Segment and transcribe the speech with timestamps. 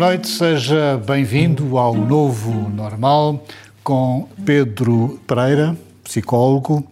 [0.00, 3.44] Boa noite, seja bem-vindo ao Novo Normal
[3.84, 6.82] com Pedro Pereira, psicólogo,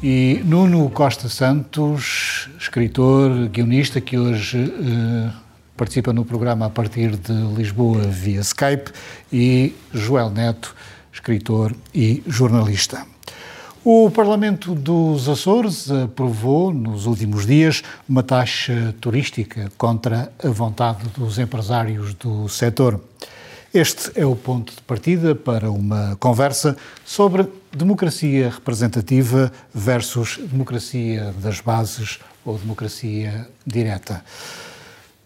[0.00, 5.32] e Nuno Costa Santos, escritor, guionista, que hoje eh,
[5.76, 8.92] participa no programa a partir de Lisboa via Skype,
[9.32, 10.76] e Joel Neto,
[11.12, 13.04] escritor e jornalista.
[13.84, 21.38] O Parlamento dos Açores aprovou, nos últimos dias, uma taxa turística contra a vontade dos
[21.38, 23.00] empresários do setor.
[23.72, 31.60] Este é o ponto de partida para uma conversa sobre democracia representativa versus democracia das
[31.60, 34.24] bases ou democracia direta.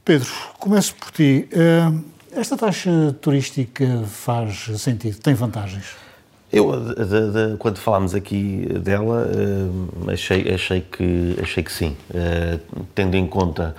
[0.05, 1.48] Pedro, começo por ti.
[1.50, 1.92] Eh,
[2.33, 5.19] esta taxa turística faz sentido?
[5.20, 6.11] Tem vantagens?
[6.53, 11.97] Eu, de, de, quando falámos aqui dela, uh, achei, achei, que, achei que sim.
[12.11, 13.75] Uh, tendo em conta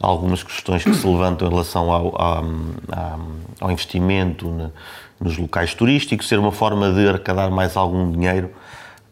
[0.00, 2.44] algumas questões que se levantam em relação ao, ao,
[3.60, 4.72] ao investimento ne,
[5.20, 8.50] nos locais turísticos, ser uma forma de arrecadar mais algum dinheiro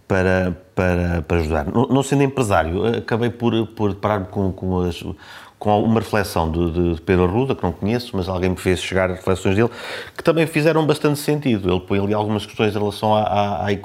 [0.08, 1.66] para, para, para ajudar.
[1.66, 5.02] Não, não sendo empresário, acabei por, por parar com, com as
[5.58, 9.10] com uma reflexão de, de, Pedro Arruda, que não conheço, mas alguém me fez chegar
[9.10, 9.70] as reflexões dele,
[10.16, 11.70] que também fizeram bastante sentido.
[11.70, 13.78] Ele põe ali algumas questões em relação à, à, à eh,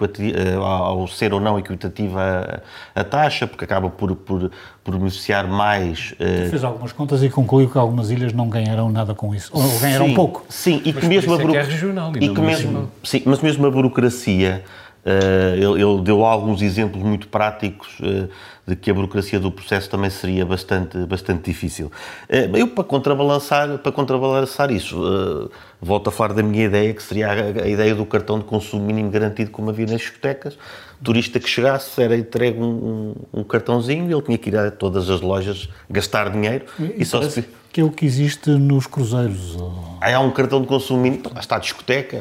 [0.59, 2.61] ao ser ou não equitativa
[2.95, 4.51] a, a, taxa, porque acaba por, por,
[4.83, 6.13] por beneficiar mais.
[6.19, 6.49] Uh...
[6.49, 10.07] Fez algumas contas e concluiu que algumas ilhas não ganharam nada com isso, ou ganharam
[10.07, 10.45] sim, pouco.
[10.49, 11.55] Sim, e que mesmo a buro...
[11.55, 14.63] é, é regional, e, e que mesmo, sim, mas mesmo a burocracia.
[15.05, 18.30] Uh, ele, ele, deu alguns exemplos muito práticos uh,
[18.70, 21.92] de que a burocracia do processo também seria bastante, bastante difícil.
[22.30, 25.49] Eh, eu, para contrabalançar, para contrabalançar isso, eh,
[25.82, 29.09] volto a falar da minha ideia, que seria a, ideia do cartão de consumo mínimo
[29.09, 30.58] garantido, como havia nas discotecas.
[31.04, 34.70] Turista que chegasse era entregue um, um, um cartãozinho e ele tinha que ir a
[34.70, 38.87] todas as lojas gastar dinheiro e, e só se que é o que existe nos
[38.87, 39.55] cruzeiros.
[40.02, 42.17] Aí há um cartão de consumo mínimo, está a discoteca,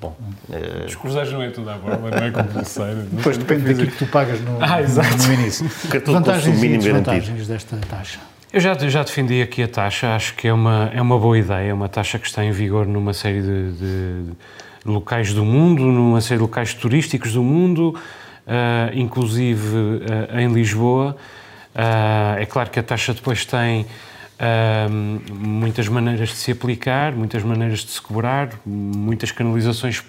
[0.00, 0.16] bom...
[0.50, 0.86] É...
[0.86, 3.06] Os cruzeiros não é tudo à borla, não é como pulseira.
[3.10, 5.68] Depois depende daquilo que tu pagas no, ah, no, no início.
[5.90, 8.20] Cartão vantagens de consumo mínimo e desvantagens desta taxa?
[8.52, 11.70] Eu já, já defendi aqui a taxa, acho que é uma, é uma boa ideia,
[11.70, 14.34] é uma taxa que está em vigor numa série de, de, de
[14.84, 17.98] locais do mundo, numa série de locais turísticos do mundo,
[18.52, 21.16] uh, inclusive uh, em Lisboa.
[21.74, 23.86] Uh, é claro que a taxa depois tem
[25.30, 30.02] muitas maneiras de se aplicar, muitas maneiras de se cobrar, muitas canalizações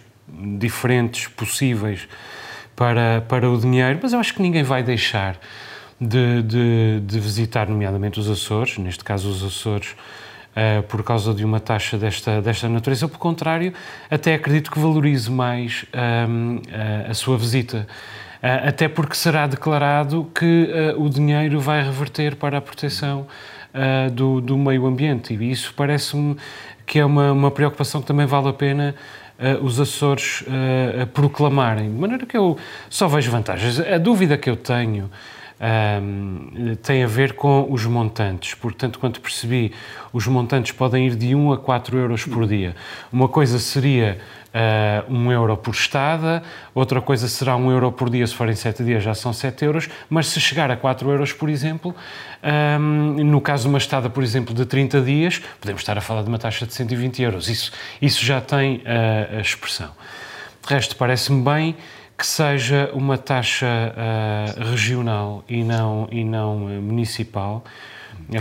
[0.57, 2.07] diferentes possíveis
[2.75, 5.39] para, para o dinheiro, mas eu acho que ninguém vai deixar
[6.01, 11.45] de, de, de visitar, nomeadamente os Açores, neste caso os Açores, uh, por causa de
[11.45, 13.07] uma taxa desta, desta natureza.
[13.07, 13.71] Pelo contrário,
[14.09, 15.85] até acredito que valorize mais
[17.07, 17.87] a sua visita.
[18.43, 23.25] Uh, até porque será declarado que uh, o dinheiro vai reverter para a proteção
[23.73, 25.33] uh, do, do meio ambiente.
[25.33, 26.35] E isso parece-me
[26.85, 28.95] que é uma, uma preocupação que também vale a pena
[29.39, 31.89] uh, os Açores uh, proclamarem.
[31.91, 32.57] De maneira que eu
[32.89, 33.79] só vejo vantagens.
[33.79, 35.09] A dúvida que eu tenho
[35.59, 38.53] um, tem a ver com os montantes.
[38.53, 39.73] Portanto, quanto percebi,
[40.11, 42.75] os montantes podem ir de 1 a 4 euros por dia.
[43.11, 44.19] Uma coisa seria
[44.53, 46.43] uh, 1 euro por estada,
[46.73, 49.89] outra coisa será 1 euro por dia, se forem 7 dias já são 7 euros,
[50.09, 51.95] mas se chegar a 4 euros, por exemplo,
[52.79, 56.23] um, no caso de uma estada, por exemplo, de 30 dias, podemos estar a falar
[56.23, 57.49] de uma taxa de 120 euros.
[57.49, 57.71] Isso,
[58.01, 59.91] isso já tem uh, a expressão.
[60.65, 61.75] De resto, parece-me bem
[62.17, 67.63] que seja uma taxa uh, regional e não, e não uh, municipal.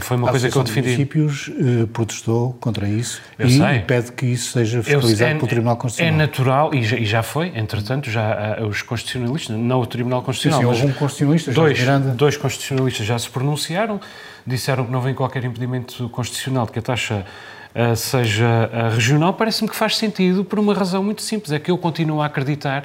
[0.01, 0.89] Foi uma a coisa que eu defendi.
[0.89, 3.81] Municípios uh, protestou contra isso eu e sei.
[3.81, 6.15] pede que isso seja fiscalizado é, pelo Tribunal Constitucional.
[6.15, 10.75] É natural, e já, e já foi, entretanto, já os constitucionalistas, não o Tribunal Constitucional,
[10.75, 11.79] sim, sim, mas constitucionalista dois,
[12.17, 14.01] dois constitucionalistas já se pronunciaram,
[14.47, 17.25] disseram que não vem qualquer impedimento constitucional de que a taxa
[17.75, 21.71] uh, seja uh, regional, parece-me que faz sentido por uma razão muito simples, é que
[21.71, 22.85] eu continuo a acreditar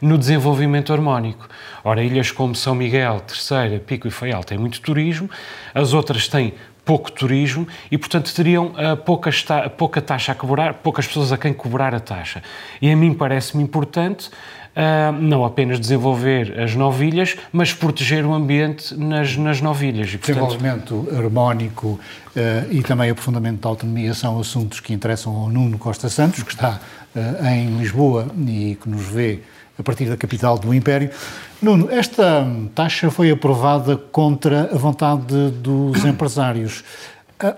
[0.00, 1.48] no desenvolvimento harmónico.
[1.84, 5.28] Ora, ilhas como São Miguel, Terceira, Pico e Faial têm muito turismo,
[5.74, 6.54] as outras têm
[6.84, 9.30] pouco turismo e, portanto, teriam uh, pouca,
[9.76, 12.42] pouca taxa a cobrar, poucas pessoas a quem cobrar a taxa.
[12.80, 14.30] E a mim parece-me importante
[15.20, 20.08] não apenas desenvolver as novilhas, mas proteger o ambiente nas, nas novilhas.
[20.14, 20.46] E, portanto...
[20.46, 22.00] Desenvolvimento harmónico uh,
[22.72, 26.80] e também aprofundamento da autonomia são assuntos que interessam ao Nuno Costa Santos, que está
[27.14, 29.40] uh, em Lisboa e que nos vê
[29.76, 31.10] a partir da capital do Império.
[31.60, 36.84] Nuno, esta taxa foi aprovada contra a vontade dos empresários.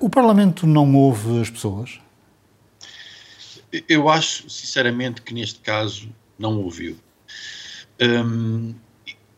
[0.00, 1.98] O Parlamento não ouve as pessoas?
[3.88, 6.08] Eu acho, sinceramente, que neste caso
[6.38, 6.96] não ouviu.
[8.00, 8.74] Um,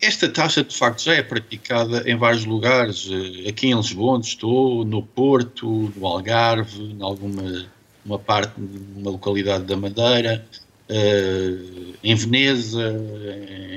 [0.00, 3.08] esta taxa, de facto, já é praticada em vários lugares.
[3.08, 7.70] Eh, aqui em Lisboa, onde estou, no Porto, no Algarve, em alguma
[8.04, 10.44] uma parte, numa localidade da Madeira,
[10.90, 12.94] uh, em Veneza,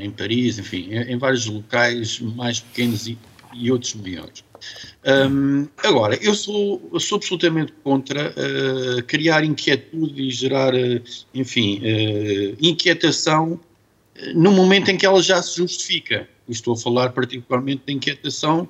[0.02, 3.18] em Paris, enfim, em, vários locais mais pequenos e,
[3.54, 4.44] e outros maiores.
[5.30, 11.02] Um, agora, eu sou, sou absolutamente contra uh, criar inquietude e gerar, uh,
[11.34, 11.82] enfim,
[12.60, 13.60] inquietação
[14.34, 16.28] no momento em que ela já se justifica.
[16.48, 18.68] Estou a falar particularmente da inquietação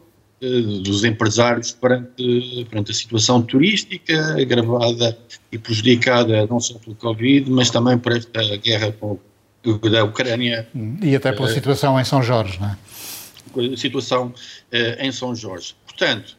[0.83, 5.17] dos empresários perante, perante a situação turística agravada
[5.51, 9.17] e prejudicada não só pelo Covid, mas também por esta guerra com,
[9.89, 10.67] da Ucrânia.
[11.01, 13.77] E até pela situação em São Jorge, não é?
[13.77, 14.33] Situação
[14.99, 15.73] em São Jorge.
[15.85, 16.37] Portanto,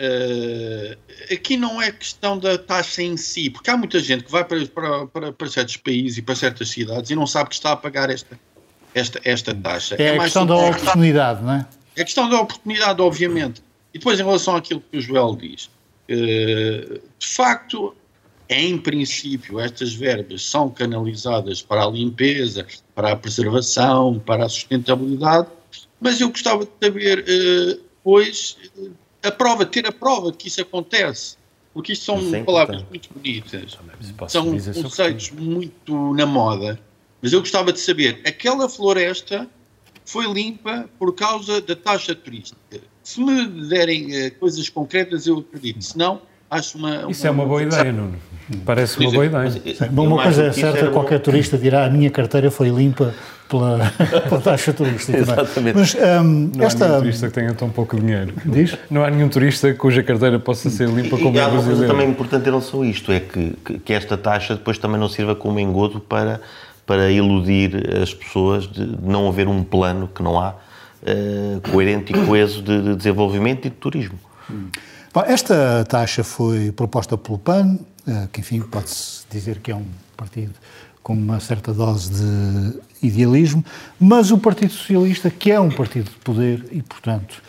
[0.00, 4.44] uh, aqui não é questão da taxa em si, porque há muita gente que vai
[4.44, 4.66] para,
[5.06, 8.10] para, para, certos países e para certas cidades e não sabe que está a pagar
[8.10, 8.38] esta,
[8.94, 9.96] esta, esta taxa.
[9.98, 11.66] É, é a questão da oportunidade, não é?
[11.96, 13.62] É a questão da oportunidade, obviamente.
[13.92, 17.94] E depois, em relação àquilo que o Joel diz, uh, de facto,
[18.48, 25.48] em princípio, estas verbas são canalizadas para a limpeza, para a preservação, para a sustentabilidade,
[26.00, 28.56] mas eu gostava de saber uh, depois
[29.26, 31.36] a prova, ter a prova de que isso acontece.
[31.74, 32.88] Porque isto são Sim, palavras então.
[32.88, 33.78] muito bonitas,
[34.28, 36.80] são conceitos muito na moda.
[37.20, 39.46] Mas eu gostava de saber, aquela floresta
[40.06, 42.80] foi limpa por causa da taxa turística.
[43.02, 45.82] Se me derem uh, coisas concretas, eu acredito.
[45.82, 47.10] Se não, acho uma.
[47.10, 48.18] Isso uma, é uma boa ideia, Nuno.
[48.64, 49.50] Parece uma boa ideia.
[49.50, 53.14] Sim, Bom, uma coisa é certa: qualquer turista dirá a minha carteira foi limpa
[53.48, 53.92] pela,
[54.28, 55.18] pela taxa turística.
[55.18, 55.78] Exatamente.
[55.78, 56.84] Mas, um, não esta...
[56.84, 58.34] há nenhum turista que tenha tão pouco dinheiro.
[58.44, 58.76] Diz?
[58.90, 61.86] Não há nenhum turista cuja carteira possa ser limpa como e, e há uma coisa
[61.86, 65.08] também importante em relação a isto, é que, que, que, esta taxa depois também não
[65.08, 66.40] sirva como engodo para,
[66.86, 72.26] para iludir as pessoas de não haver um plano que não há uh, coerente e
[72.26, 74.18] coeso de, de, desenvolvimento e de turismo.
[75.12, 79.86] Bom, esta taxa foi proposta pelo PAN, uh, que enfim pode-se dizer que é um
[80.16, 80.52] partido
[81.02, 83.64] com uma certa dose de idealismo,
[83.98, 87.42] mas o Partido Socialista, que é um partido de poder e, portanto,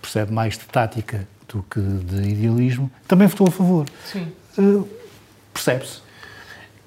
[0.00, 3.86] percebe mais de tática do que de idealismo, também votou a favor.
[4.04, 4.28] Sim.
[4.56, 4.88] Uh,
[5.52, 6.00] Percebe-se.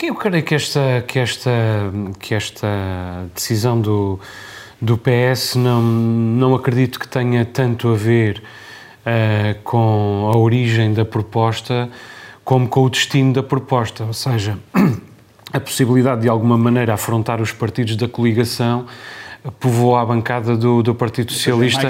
[0.02, 1.52] Eu creio que esta, que esta,
[2.20, 2.68] que esta
[3.36, 4.20] decisão do,
[4.82, 8.42] do PS não, não acredito que tenha tanto a ver
[9.02, 11.90] uh, com a origem da proposta
[12.44, 14.04] como com o destino da proposta.
[14.06, 14.58] Ou seja,
[15.54, 18.86] a possibilidade de alguma maneira afrontar os partidos da coligação
[19.60, 21.88] povoou a bancada do, do Partido Socialista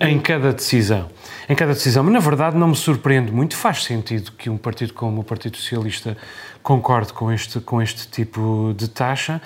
[0.00, 1.08] em cada decisão.
[1.48, 2.04] Em cada decisão.
[2.04, 3.56] Mas, na verdade, não me surpreende muito.
[3.56, 6.16] Faz sentido que um partido como o Partido Socialista
[6.62, 9.40] concorde com este, com este tipo de taxa.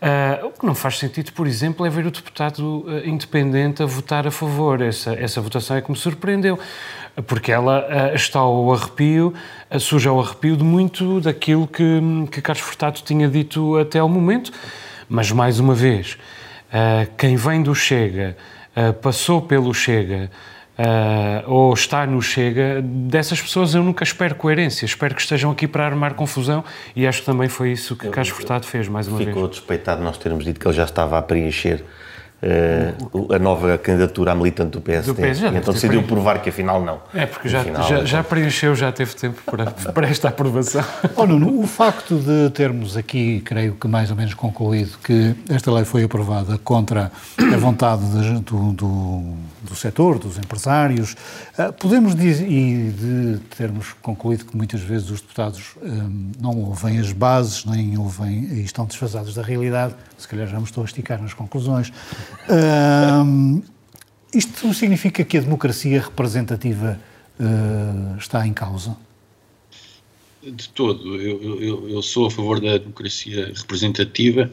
[0.00, 3.86] Uh, o que não faz sentido, por exemplo, é ver o deputado uh, independente a
[3.86, 4.80] votar a favor.
[4.80, 6.58] Essa, essa votação é que me surpreendeu
[7.26, 9.34] porque ela uh, está ao arrepio,
[9.70, 12.00] uh, surge ao arrepio de muito daquilo que,
[12.30, 14.52] que Carlos Furtado tinha dito até ao momento.
[15.08, 16.16] Mas, mais uma vez,
[16.72, 18.36] uh, quem vem do Chega,
[19.02, 20.30] passou pelo Chega,
[21.46, 24.86] ou está no Chega, dessas pessoas eu nunca espero coerência.
[24.86, 28.32] Espero que estejam aqui para armar confusão e acho que também foi isso que Carlos
[28.32, 29.34] Furtado fez, mais uma Ficou vez.
[29.34, 31.84] Ficou despeitado nós termos dito que ele já estava a preencher
[32.42, 35.12] Uh, a nova candidatura à militante do PSD.
[35.12, 36.98] Do PSD então decidiu provar que afinal não.
[37.12, 38.06] É, porque já, já, então...
[38.06, 40.82] já, preencheu, já teve tempo para, para esta aprovação.
[41.16, 45.70] Oh, Nuno, o facto de termos aqui, creio que mais ou menos concluído, que esta
[45.70, 51.14] lei foi aprovada contra a vontade de, do, do, do setor, dos empresários,
[51.58, 56.98] uh, podemos dizer, e de termos concluído que muitas vezes os deputados um, não ouvem
[56.98, 60.86] as bases, nem ouvem e estão desfasados da realidade, se calhar já me estou a
[60.86, 61.92] esticar nas conclusões,
[62.48, 63.62] Uh,
[64.34, 67.00] isto significa que a democracia representativa
[67.38, 68.96] uh, está em causa?
[70.42, 71.20] De todo.
[71.20, 74.50] Eu, eu, eu, sou a favor da democracia representativa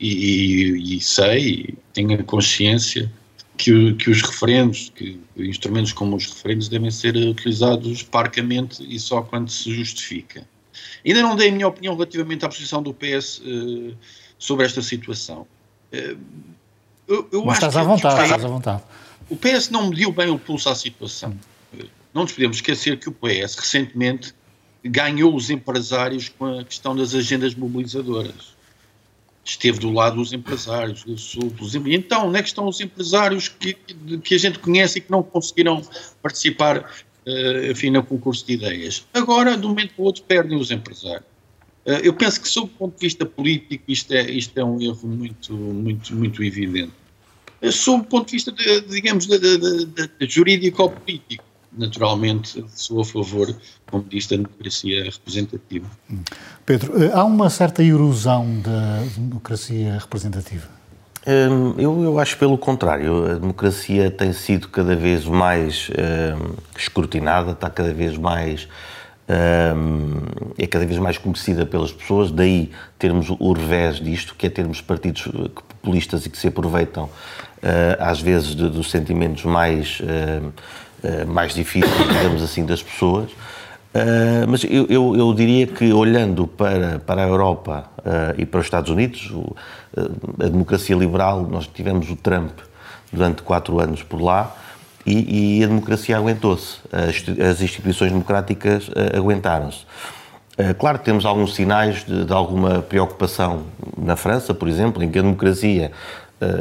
[0.00, 3.10] e, e, e sei, tenho a consciência
[3.56, 9.22] que, que, os referendos, que instrumentos como os referendos devem ser utilizados parcamente e só
[9.22, 10.46] quando se justifica.
[11.04, 13.96] Ainda não dei a minha opinião relativamente à posição do PS uh,
[14.38, 15.46] sobre esta situação.
[17.08, 18.82] Eu, eu Mas estás à vontade, estás à vontade.
[19.30, 21.34] O PS não mediu bem o pulso à situação.
[22.12, 24.34] Não nos podemos esquecer que o PS recentemente
[24.84, 28.56] ganhou os empresários com a questão das agendas mobilizadoras.
[29.44, 31.36] Esteve do lado dos empresários, dos.
[31.86, 33.74] Então, onde é que estão os empresários que,
[34.22, 35.82] que a gente conhece e que não conseguiram
[36.22, 39.06] participar, uh, enfim, no concurso de ideias?
[39.14, 41.37] Agora, de um momento para o outro, perdem os empresários.
[41.86, 44.80] Uh, eu penso que, sob o ponto de vista político, isto é, isto é um
[44.80, 46.92] erro muito, muito, muito evidente.
[47.62, 51.44] Uh, sob o ponto de vista, de, digamos, de, de, de jurídico-político,
[51.76, 53.54] naturalmente sou a favor,
[53.90, 55.86] como disse, da democracia representativa.
[56.66, 60.68] Pedro, eh, há uma certa erosão da democracia representativa?
[61.26, 63.30] Hum, eu, eu acho pelo contrário.
[63.30, 68.66] A democracia tem sido cada vez mais hum, escrutinada, está cada vez mais.
[70.56, 74.80] É cada vez mais conhecida pelas pessoas, daí termos o revés disto, que é termos
[74.80, 77.10] partidos populistas e que se aproveitam, uh,
[78.00, 80.00] às vezes, dos sentimentos mais
[81.02, 83.30] eh, mais difíceis, digamos assim, das pessoas.
[84.48, 87.90] Mas eu, eu, eu, diria que, olhando para, para a Europa
[88.36, 89.32] e para os Estados Unidos,
[90.38, 92.52] a democracia liberal, nós tivemos o Trump
[93.12, 94.54] durante quatro anos por lá
[95.08, 96.78] e, e a democracia aguentou-se.
[96.92, 99.86] As, instituições democráticas aguentaram-se.
[100.78, 103.62] Claro que temos alguns sinais de, de, alguma preocupação
[103.96, 105.92] na França, por exemplo, em que a democracia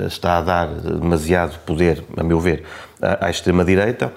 [0.05, 2.63] está a dar demasiado poder, a meu ver,
[3.01, 4.13] à, extrema-direita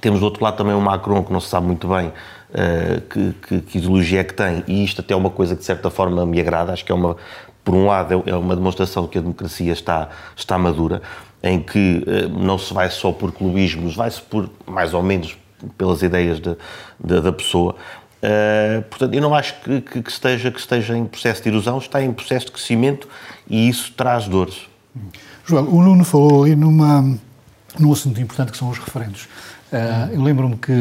[0.00, 2.12] temos do outro lado também o Macron, que não se sabe muito bem
[3.10, 5.66] que, que, que, ideologia é que tem, e isto até é uma coisa que de
[5.66, 7.16] certa forma me agrada, acho que é uma,
[7.64, 11.02] por um lado, é, é uma demonstração que a democracia está, está madura,
[11.42, 15.36] em que uh, não se vai só por clubismos, vai-se por, mais ou menos,
[15.76, 16.56] pelas ideias de,
[17.02, 17.74] de, da pessoa.
[18.22, 21.78] Uh, portanto, eu não acho que, que, que, esteja, que esteja em processo de erosão,
[21.78, 23.08] está em processo de crescimento
[23.48, 24.68] e isso traz dores.
[25.46, 27.02] João, o Nuno falou aí numa,
[27.78, 29.28] num assunto importante que são os referendos.
[29.72, 30.72] Uh, eu lembro-me que,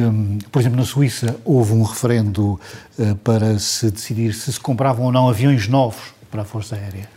[0.52, 2.60] por exemplo, na Suíça houve um referendo
[2.98, 7.10] uh, para se decidir se se compravam ou não aviões novos para a Força Aérea.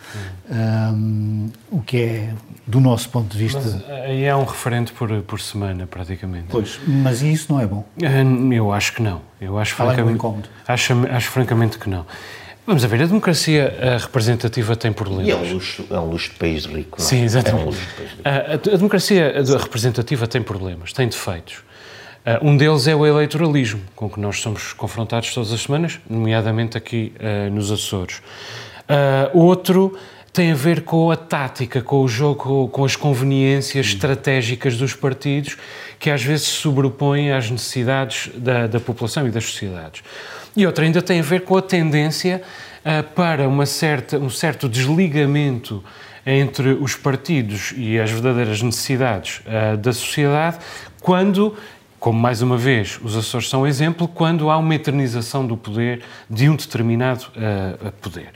[0.51, 2.35] Um, o que é,
[2.67, 3.61] do nosso ponto de vista.
[3.61, 6.47] Mas aí é um referendo por, por semana, praticamente.
[6.49, 7.85] Pois, mas isso não é bom?
[7.97, 9.23] Uh, eu acho que não.
[9.41, 10.21] Eu acho, francamente,
[10.67, 12.07] acho, acho francamente que não.
[12.67, 15.27] Vamos a ver, a democracia a representativa tem problemas.
[15.27, 16.99] E é um luxo, é um luxo de país rico.
[16.99, 17.05] Não?
[17.05, 17.09] É?
[17.09, 17.63] Sim, exatamente.
[17.63, 18.23] É um luxo de país rico.
[18.25, 21.65] A, a, democracia representativa tem problemas, tem defeitos.
[22.25, 26.77] Uh, um deles é o eleitoralismo, com que nós somos confrontados todas as semanas, nomeadamente
[26.77, 28.21] aqui uh, nos Açores.
[28.91, 29.97] Uh, outro
[30.33, 33.91] tem a ver com a tática, com o jogo, com as conveniências hum.
[33.91, 35.57] estratégicas dos partidos,
[35.99, 40.03] que às vezes se sobrepõem às necessidades da, da população e das sociedades.
[40.57, 42.43] E outra ainda tem a ver com a tendência
[42.81, 45.83] uh, para uma certa, um certo desligamento
[46.25, 50.59] entre os partidos e as verdadeiras necessidades uh, da sociedade,
[51.01, 51.57] quando,
[51.99, 56.49] como mais uma vez os Açores são exemplo, quando há uma eternização do poder de
[56.49, 58.31] um determinado uh, poder.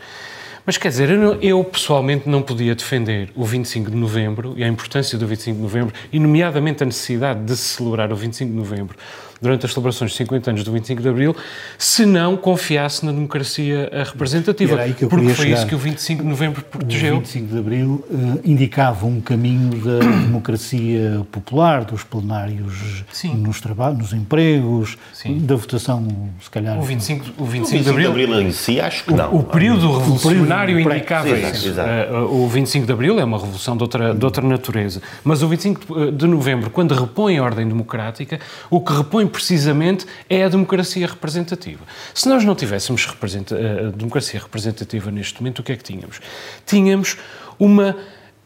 [0.66, 4.68] Mas quer dizer, eu, eu, pessoalmente não podia defender o 25 de novembro e a
[4.68, 8.56] importância do 25 de novembro, e nomeadamente a necessidade de se celebrar o 25 de
[8.56, 8.96] novembro
[9.40, 11.36] durante as celebrações de 50 anos do 25 de Abril,
[11.78, 14.76] se não confiasse na democracia representativa.
[15.08, 15.58] porque foi chegar.
[15.58, 17.16] isso que o 25 de Novembro protegeu.
[17.16, 23.34] O 25 de Abril uh, indicava um caminho da democracia popular, dos plenários Sim.
[23.36, 25.38] nos trabalhos, nos empregos, Sim.
[25.38, 26.06] da votação,
[26.40, 26.78] se calhar.
[26.78, 29.32] O 25, o 25, o 25 de, Abril, de Abril em si, acho que não.
[29.32, 31.70] O, o período revolucionário o período indicava isso.
[31.70, 35.02] Uh, o 25 de Abril é uma revolução de outra, de outra natureza.
[35.22, 40.44] Mas o 25 de Novembro, quando repõe a ordem democrática, o que repõe precisamente é
[40.44, 41.84] a democracia representativa.
[42.12, 46.20] Se nós não tivéssemos a democracia representativa neste momento, o que é que tínhamos?
[46.66, 47.16] Tínhamos
[47.58, 47.96] uma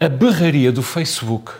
[0.00, 1.50] a berraria do Facebook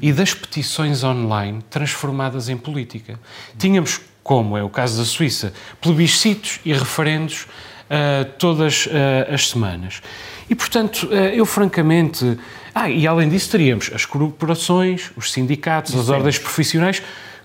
[0.00, 3.18] e das petições online transformadas em política.
[3.58, 8.90] Tínhamos, como é o caso da Suíça, plebiscitos e referendos uh, todas uh,
[9.32, 10.00] as semanas.
[10.48, 12.38] E, portanto, uh, eu francamente.
[12.74, 17.02] Ah, e além disso, teríamos as corporações, os sindicatos, as ordens profissionais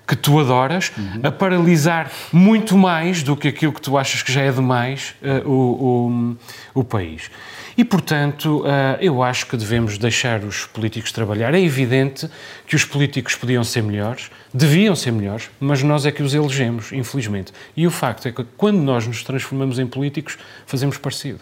[0.08, 1.20] que tu adoras, uhum.
[1.24, 5.50] a paralisar muito mais do que aquilo que tu achas que já é demais uh,
[5.50, 6.38] o,
[6.74, 7.30] o, o, país.
[7.78, 8.66] E, portanto, uh,
[9.02, 11.54] eu acho que devemos deixar os políticos trabalhar.
[11.54, 12.30] É evidente
[12.66, 16.94] que os políticos podiam ser melhores, deviam ser melhores, mas nós é que os elegemos,
[16.94, 17.52] infelizmente.
[17.76, 21.42] E o facto é que quando nós nos transformamos em políticos, fazemos parecido.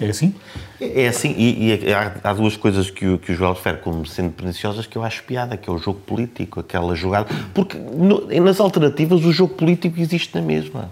[0.00, 0.34] É assim?
[0.80, 4.06] É assim, e, e há, há, duas coisas que o, que o Joel refere como
[4.06, 7.28] sendo perniciosas que eu acho piada, que é o jogo político, aquela jogada.
[7.52, 10.90] Porque no, nas alternativas o jogo político existe na mesma.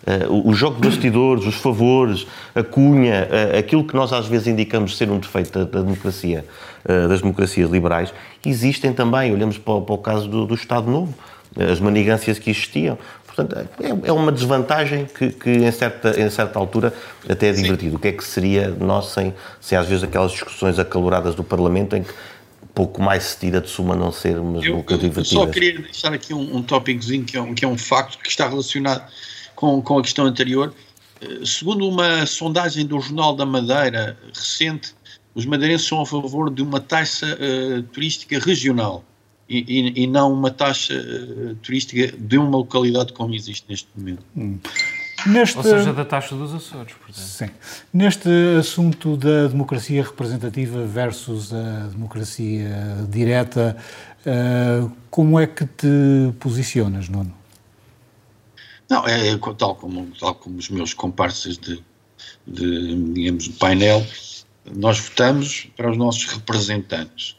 [0.00, 4.46] Uh, o jogo de bastidores, os favores, a cunha, uh, aquilo que nós às vezes
[4.46, 6.44] indicamos ser um defeito da, da democracia,
[6.86, 8.12] uh, das democracias liberais,
[8.44, 9.30] existem também.
[9.32, 11.14] Olhamos para, para o caso do, do, Estado Novo,
[11.56, 12.98] as manigâncias que existiam.
[13.26, 16.92] Portanto, é, é uma desvantagem que, que, em, certa, em certa altura
[17.28, 17.90] até é divertido.
[17.90, 17.96] Sim.
[17.96, 21.96] O que é que seria nós sem, sem às vezes aquelas discussões acaloradas do Parlamento
[21.96, 22.12] em que
[22.74, 25.32] pouco mais se tira de suma não ser umas eu, bocas divertidas.
[25.32, 28.18] Eu só queria deixar aqui um, um tópicozinho que é um, que é um facto
[28.18, 29.08] que está relacionado
[29.54, 30.74] com, com a questão anterior.
[31.22, 34.94] Uh, segundo uma sondagem do Jornal da Madeira recente,
[35.34, 39.04] os madeirenses são a favor de uma taxa uh, turística regional
[39.50, 44.22] e, e, e, não uma taxa uh, turística de uma localidade como existe neste momento.
[44.36, 44.58] Hum.
[45.26, 46.94] Neste, Ou seja, da taxa dos Açores.
[46.94, 47.20] Portanto.
[47.20, 47.50] Sim.
[47.92, 48.28] Neste
[48.58, 52.70] assunto da democracia representativa versus a democracia
[53.08, 53.76] direta,
[54.24, 57.34] uh, como é que te posicionas, Nuno?
[58.88, 61.82] Não, é, é tal, como, tal como os meus comparsas de,
[62.46, 64.06] de, digamos, de painel,
[64.74, 67.36] nós votamos para os nossos representantes.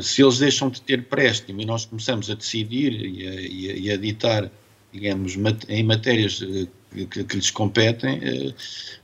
[0.00, 3.74] Se eles deixam de ter préstimo e nós começamos a decidir e a, e a,
[3.74, 4.50] e a ditar,
[4.92, 5.36] digamos,
[5.68, 6.66] em matérias eh,
[7.10, 8.54] que, que lhes competem, eh,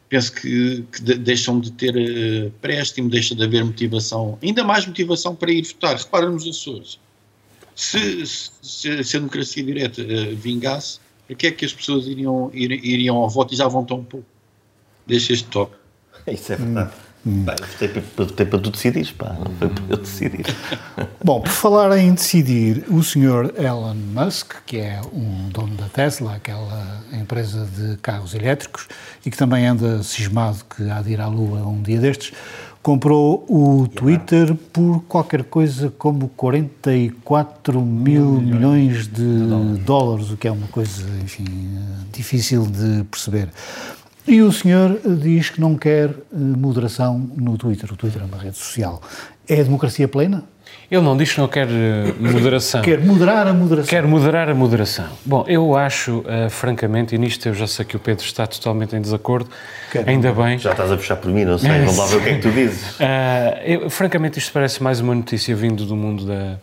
[0.08, 5.34] penso que, que deixam de ter eh, préstimo, deixa de haver motivação, ainda mais motivação
[5.34, 5.96] para ir votar.
[5.96, 6.98] Repara nos Açores.
[7.74, 10.02] Se, se, se a democracia direta
[10.34, 14.02] vingasse, para que é que as pessoas iriam, iriam ao voto e já vão tão
[14.02, 14.26] pouco?
[15.06, 15.76] Deixa este toque.
[16.26, 16.92] Isso é verdade.
[16.92, 17.07] Hum.
[17.24, 17.56] Bem,
[18.16, 20.46] votei para tu decidires, pá, não foi para eu decidir.
[21.22, 26.36] Bom, por falar em decidir, o senhor Elon Musk, que é um dono da Tesla,
[26.36, 28.86] aquela empresa de carros elétricos,
[29.26, 32.32] e que também anda cismado que há de ir à Lua um dia destes,
[32.82, 40.50] comprou o Twitter por qualquer coisa como 44 mil milhões de dólares, o que é
[40.50, 41.44] uma coisa, enfim,
[42.12, 43.50] difícil de perceber.
[44.28, 47.90] E o senhor diz que não quer eh, moderação no Twitter.
[47.90, 49.00] O Twitter é uma rede social.
[49.48, 50.44] É a democracia plena?
[50.90, 52.80] Ele não diz que não quer eh, moderação.
[52.84, 53.88] quer moderar a moderação.
[53.88, 55.06] Quer moderar a moderação.
[55.24, 58.94] Bom, eu acho, uh, francamente, e nisto eu já sei que o Pedro está totalmente
[58.94, 59.48] em desacordo,
[59.90, 60.58] quer ainda bem...
[60.58, 62.42] Já estás a puxar por mim, não sei, vamos lá ver o que é que
[62.42, 62.96] tu dizes.
[62.96, 63.02] Uh,
[63.64, 66.58] eu, francamente, isto parece mais uma notícia vindo do mundo da,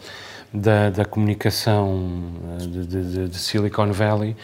[0.54, 2.12] da, da comunicação
[2.60, 4.36] de, de, de Silicon Valley,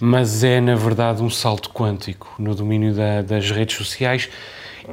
[0.00, 4.30] mas é, na verdade, um salto quântico no domínio da, das redes sociais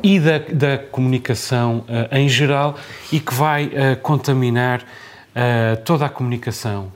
[0.04, 2.76] e da, da comunicação uh, em geral
[3.12, 6.92] e que vai uh, contaminar uh, toda a comunicação,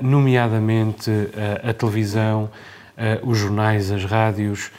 [0.00, 1.10] nomeadamente
[1.68, 2.48] a televisão,
[3.24, 4.70] os jornais, as rádios,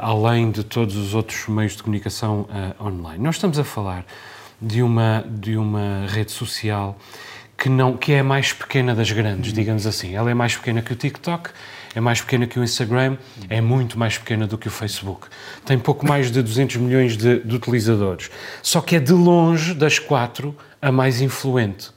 [0.00, 2.48] além de todos os outros meios de comunicação
[2.80, 3.22] online.
[3.22, 4.04] Nós estamos a falar
[4.60, 6.98] de uma, de uma rede social
[7.60, 10.16] que, não, que é a mais pequena das grandes, digamos assim.
[10.16, 11.50] Ela é mais pequena que o TikTok,
[11.94, 13.18] é mais pequena que o Instagram,
[13.50, 15.26] é muito mais pequena do que o Facebook.
[15.66, 18.30] Tem pouco mais de 200 milhões de, de utilizadores.
[18.62, 21.90] Só que é de longe das quatro a mais influente.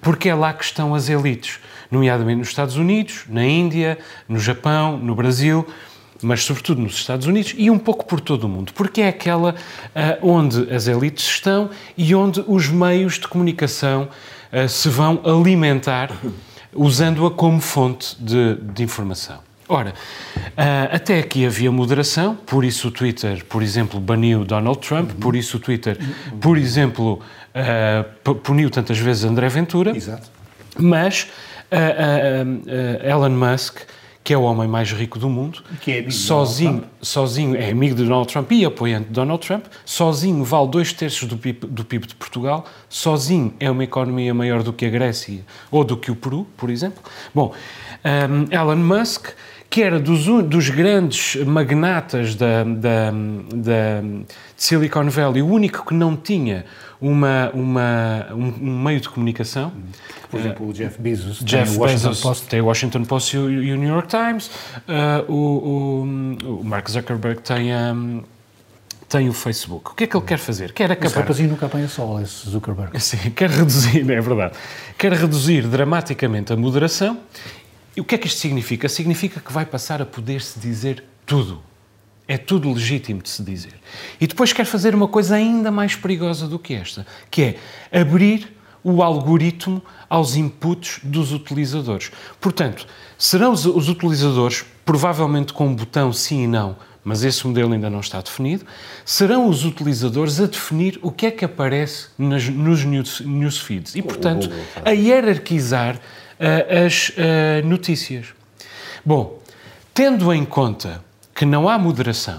[0.00, 1.58] Porque é lá que estão as elites,
[1.90, 5.66] nomeadamente nos Estados Unidos, na Índia, no Japão, no Brasil
[6.22, 9.52] mas sobretudo nos Estados Unidos e um pouco por todo o mundo, porque é aquela
[9.54, 14.06] uh, onde as elites estão e onde os meios de comunicação
[14.68, 16.10] se vão alimentar
[16.74, 19.38] usando-a como fonte de, de informação.
[19.68, 19.90] Ora,
[20.36, 25.36] uh, até aqui havia moderação, por isso o Twitter, por exemplo, baniu Donald Trump, por
[25.36, 25.96] isso o Twitter,
[26.40, 27.20] por exemplo,
[27.54, 29.96] uh, puniu tantas vezes André Ventura.
[29.96, 30.28] Exato.
[30.76, 31.28] Mas
[33.04, 33.78] Elon Musk
[34.30, 38.32] que é o homem mais rico do mundo, é sozinho, sozinho é amigo de Donald
[38.32, 42.14] Trump e apoiante de Donald Trump, sozinho vale dois terços do PIB, do PIB de
[42.14, 46.46] Portugal, sozinho é uma economia maior do que a Grécia ou do que o Peru,
[46.56, 47.02] por exemplo.
[47.34, 47.52] Bom,
[48.04, 49.30] um, Elon Musk,
[49.68, 53.10] que era dos, dos grandes magnatas da, da,
[53.52, 54.24] da, de
[54.56, 56.64] Silicon Valley, o único que não tinha
[57.00, 59.72] uma, uma, um, um meio de comunicação.
[60.30, 62.46] Por exemplo, o Jeff Bezos Jeff tem o Washington Bezos Post.
[62.46, 63.38] Tem o Washington Post e
[63.72, 64.46] o, New York Times.
[64.86, 67.92] Uh, o, o, o, Mark Zuckerberg tem a.
[67.92, 68.22] Um,
[69.08, 69.90] tem o Facebook.
[69.90, 70.72] O que é que ele quer fazer?
[70.72, 71.06] Quer acabar...
[71.08, 72.98] Esse rapazinho nunca apanha sol, esse Zuckerberg.
[73.02, 74.54] Sim, quer reduzir, é verdade.
[74.96, 77.18] Quer reduzir dramaticamente a moderação.
[77.96, 78.88] E o que é que isto significa?
[78.88, 81.60] Significa que vai passar a poder-se dizer tudo.
[82.30, 83.74] É tudo legítimo de se dizer.
[84.20, 87.42] E depois quer fazer uma coisa ainda mais perigosa do que esta, que
[87.90, 92.12] é abrir o algoritmo aos inputs dos utilizadores.
[92.40, 92.86] Portanto,
[93.18, 97.90] serão os, os utilizadores, provavelmente com um botão sim e não, mas esse modelo ainda
[97.90, 98.64] não está definido,
[99.04, 104.02] serão os utilizadores a definir o que é que aparece nas, nos news, newsfeeds e,
[104.02, 104.48] portanto,
[104.84, 108.26] a hierarquizar uh, as uh, notícias.
[109.04, 109.42] Bom,
[109.92, 111.09] tendo em conta
[111.40, 112.38] que não há moderação,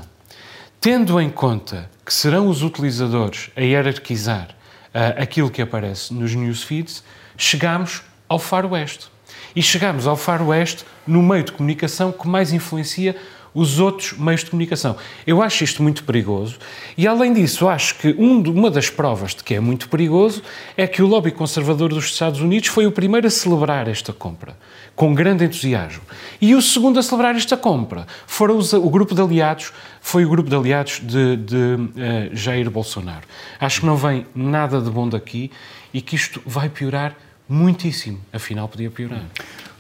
[0.80, 7.04] tendo em conta que serão os utilizadores a hierarquizar uh, aquilo que aparece nos newsfeeds,
[7.36, 9.10] chegamos ao faroeste.
[9.56, 13.16] E chegamos ao faroeste no meio de comunicação que mais influencia
[13.54, 14.96] os outros meios de comunicação.
[15.26, 16.58] Eu acho isto muito perigoso
[16.98, 20.42] e, além disso, acho que um, uma das provas de que é muito perigoso
[20.78, 24.58] é que o lobby conservador dos Estados Unidos foi o primeiro a celebrar esta compra,
[24.96, 26.02] com grande entusiasmo.
[26.40, 30.30] E o segundo a celebrar esta compra foram os, o grupo de aliados, foi o
[30.30, 31.90] grupo de aliados de, de uh,
[32.34, 33.28] Jair Bolsonaro.
[33.60, 35.52] Acho que não vem nada de bom daqui
[35.94, 37.16] e que isto vai piorar
[37.52, 38.20] muitíssimo.
[38.32, 39.24] Afinal, podia piorar.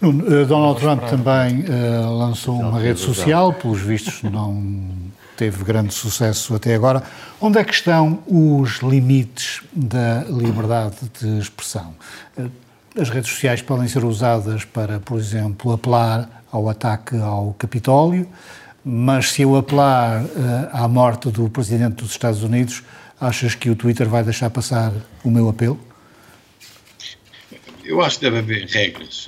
[0.01, 4.89] Uh, Donald Trump também uh, lançou uma rede social, pelos vistos não
[5.37, 7.03] teve grande sucesso até agora.
[7.39, 11.93] Onde é que estão os limites da liberdade de expressão?
[12.37, 12.49] Uh,
[12.99, 18.27] as redes sociais podem ser usadas para, por exemplo, apelar ao ataque ao Capitólio,
[18.83, 20.27] mas se eu apelar uh,
[20.73, 22.83] à morte do Presidente dos Estados Unidos,
[23.19, 24.91] achas que o Twitter vai deixar passar
[25.23, 25.79] o meu apelo?
[27.83, 29.27] Eu acho que deve haver regras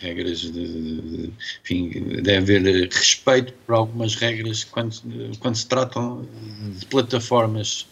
[0.00, 1.30] regras de, de,
[1.64, 1.90] enfim,
[2.22, 4.94] deve haver respeito por algumas regras quando,
[5.40, 6.26] quando se tratam
[6.78, 7.86] de plataformas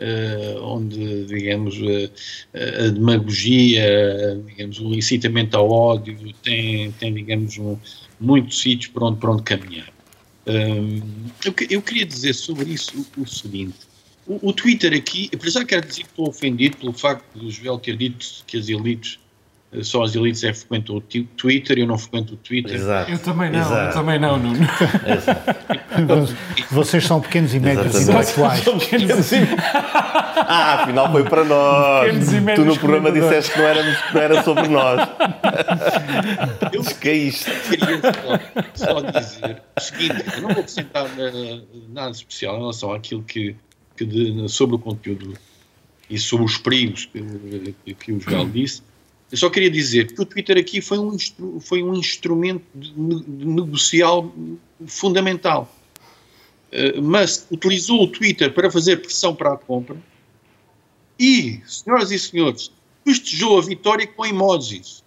[0.00, 2.10] uh, onde, digamos, uh,
[2.54, 7.76] a demagogia, digamos, o incitamento ao ódio tem, tem digamos, um,
[8.18, 9.92] muitos sítios para onde, para onde caminhar.
[10.46, 13.76] Eu, eu, queria dizer sobre isso o, o seguinte,
[14.26, 17.78] o, o, Twitter aqui, por já quero dizer que estou ofendido pelo facto do Joel
[17.78, 19.20] ter dito que as elites
[19.82, 22.74] só as elites é que frequentam o Twitter e eu não frequento o Twitter.
[22.74, 23.10] Exato.
[23.10, 23.88] Eu também não, Exato.
[23.88, 24.58] eu também não, Nuno.
[26.70, 28.64] Vocês são pequenos e médios intelectuais.
[30.36, 32.12] ah, afinal foi para nós.
[32.56, 35.08] Tu no programa disseste que não, éramos, não era sobre nós.
[36.72, 37.00] Eu isto?
[37.00, 38.00] queria
[38.74, 43.22] só, só dizer o seguinte, eu não vou acrescentar uh, nada especial em relação àquilo
[43.22, 43.56] que,
[43.96, 45.34] que de, sobre o conteúdo
[46.08, 48.82] e sobre os perigos que, que, que o Joel disse,
[49.30, 51.16] eu só queria dizer que o Twitter aqui foi um,
[51.60, 54.32] foi um instrumento de, negocial
[54.86, 55.72] fundamental.
[56.72, 59.96] Uh, mas utilizou o Twitter para fazer pressão para a compra
[61.18, 62.72] e, senhoras e senhores,
[63.04, 65.04] festejou a vitória com emojis.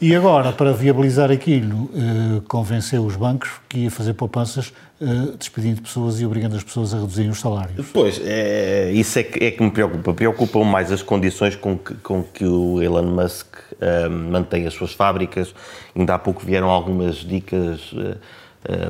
[0.00, 5.82] E agora, para viabilizar aquilo, uh, convenceu os bancos que ia fazer poupanças uh, despedindo
[5.82, 7.86] pessoas e obrigando as pessoas a reduzirem os salários.
[7.92, 10.12] Pois, é, isso é que, é que me preocupa.
[10.14, 14.92] Preocupam mais as condições com que, com que o Elon Musk uh, mantém as suas
[14.92, 15.54] fábricas.
[15.96, 17.94] Ainda há pouco vieram algumas dicas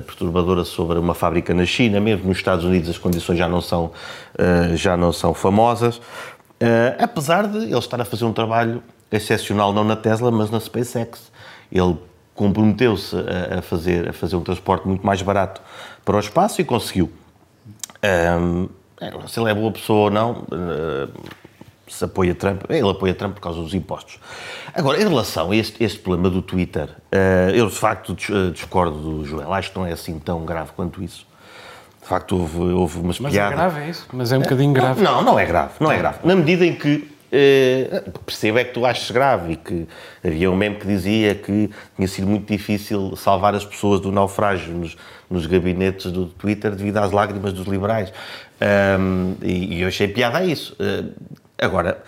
[0.07, 3.93] perturbadoras sobre uma fábrica na China, mesmo nos Estados Unidos as condições já não são,
[4.75, 6.01] já não são famosas.
[6.99, 11.31] apesar de ele estar a fazer um trabalho excepcional não na Tesla, mas na SpaceX.
[11.71, 11.97] Ele
[12.35, 15.61] comprometeu-se a, a, fazer, a fazer um transporte muito mais barato
[16.05, 17.11] para o espaço e conseguiu.
[18.41, 18.69] Um,
[19.27, 21.13] se ele é boa pessoa ou não, uh,
[21.89, 24.19] se apoia Trump, ele apoia Trump por causa dos impostos.
[24.75, 28.15] Agora, em relação a este, este problema do Twitter, uh, eu de facto
[28.53, 31.27] discordo do Joel, acho que não é assim tão grave quanto isso.
[32.01, 33.59] De facto, houve, houve umas Mas piadas.
[33.59, 34.07] Mas é grave, é isso?
[34.13, 35.03] Mas é um bocadinho grave.
[35.03, 36.19] Não, não é grave, não é grave.
[36.25, 39.87] Na medida em que Uh, percebo é que tu achas grave e que
[40.25, 44.73] havia um meme que dizia que tinha sido muito difícil salvar as pessoas do naufrágio
[44.73, 44.97] nos,
[45.29, 48.11] nos gabinetes do Twitter devido às lágrimas dos liberais.
[48.99, 50.75] Um, e, e, eu achei piada a isso.
[50.81, 51.13] Uh,
[51.59, 52.03] agora,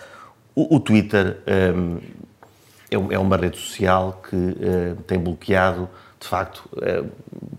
[0.55, 1.37] o, o Twitter
[1.77, 1.99] um,
[2.91, 5.87] é, é, uma rede social que uh, tem bloqueado,
[6.19, 6.69] de facto,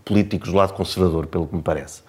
[0.06, 2.04] políticos do lado conservador, pelo que me parece.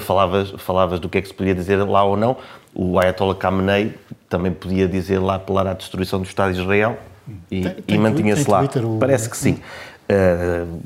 [0.00, 2.36] Falavas, falavas do que é que se podia dizer lá ou não
[2.74, 3.94] o Ayatollah Khamenei
[4.28, 6.98] também podia dizer lá apelar à destruição do Estado de Israel
[7.50, 8.58] e, e mantinha-se lá.
[8.58, 8.98] Twitter, o...
[8.98, 9.60] Parece que sim,
[10.10, 10.82] uh,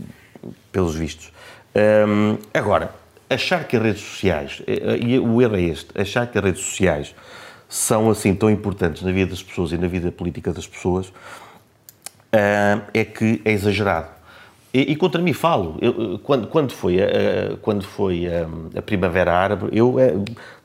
[0.71, 1.33] pelos vistos.
[1.75, 2.91] Um, agora,
[3.31, 6.63] achar que as redes sociais, eh, e o erro é este, achar que as redes
[6.63, 7.15] sociais
[7.69, 12.83] são assim tão importantes na vida das pessoas e na vida política das pessoas, uh,
[12.93, 14.09] é que é exagerado.
[14.79, 15.77] E, e, contra mim falo.
[15.81, 18.47] Eu, quando, quando foi, a, quando foi a,
[18.79, 19.97] a Primavera Árabe, eu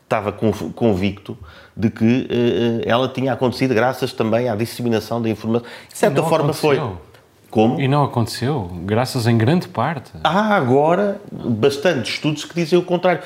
[0.03, 1.35] estava convicto
[1.75, 5.67] de que uh, ela tinha acontecido graças também à disseminação da informação.
[5.89, 6.75] De certa forma aconteceu.
[6.75, 7.12] foi.
[7.53, 7.79] Como?
[7.79, 10.09] E não aconteceu, graças em grande parte.
[10.23, 13.21] Há agora bastantes estudos que dizem o contrário,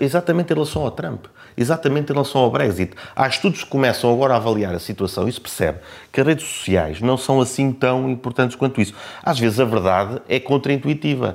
[0.00, 1.24] exatamente em relação ao Trump,
[1.56, 2.92] exatamente em relação ao Brexit.
[3.16, 5.80] Há estudos que começam agora a avaliar a situação e se percebe
[6.12, 8.94] que as redes sociais não são assim tão importantes quanto isso.
[9.20, 11.34] Às vezes a verdade é contraintuitiva.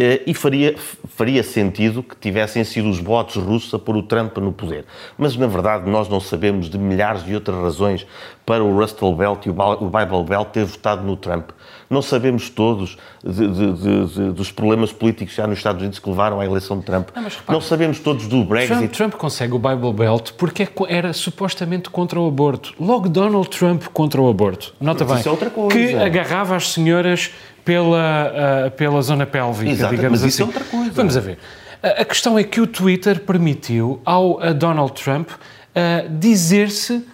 [0.00, 0.76] eh, e faria,
[1.08, 4.84] faria sentido que tivessem sido os votos russos a pôr o Trump no poder.
[5.16, 8.06] Mas, na verdade, nós não sabemos de milhares de outras razões
[8.46, 11.50] para o Rust Belt e o Bible Belt ter votado no Trump.
[11.90, 16.38] Não sabemos todos de, de, de, dos problemas políticos já nos Estados Unidos que levaram
[16.38, 17.08] à eleição de Trump.
[17.14, 18.76] Não, repare, não sabemos todos do Brexit.
[18.76, 22.74] Trump, Trump, consegue o Bible Belt porque é era supostamente contra o aborto.
[22.78, 24.74] Logo Donald Trump contra o aborto.
[24.80, 25.32] Nota Mas bem.
[25.32, 27.30] É que agarrava as senhoras
[27.64, 30.28] pela, uh, pela zona pélvica, Exato, digamos mas assim.
[30.28, 30.90] Isso é outra coisa.
[30.92, 31.38] Vamos a ver.
[31.82, 37.04] A questão é que o Twitter permitiu ao Donald Trump uh, dizer-se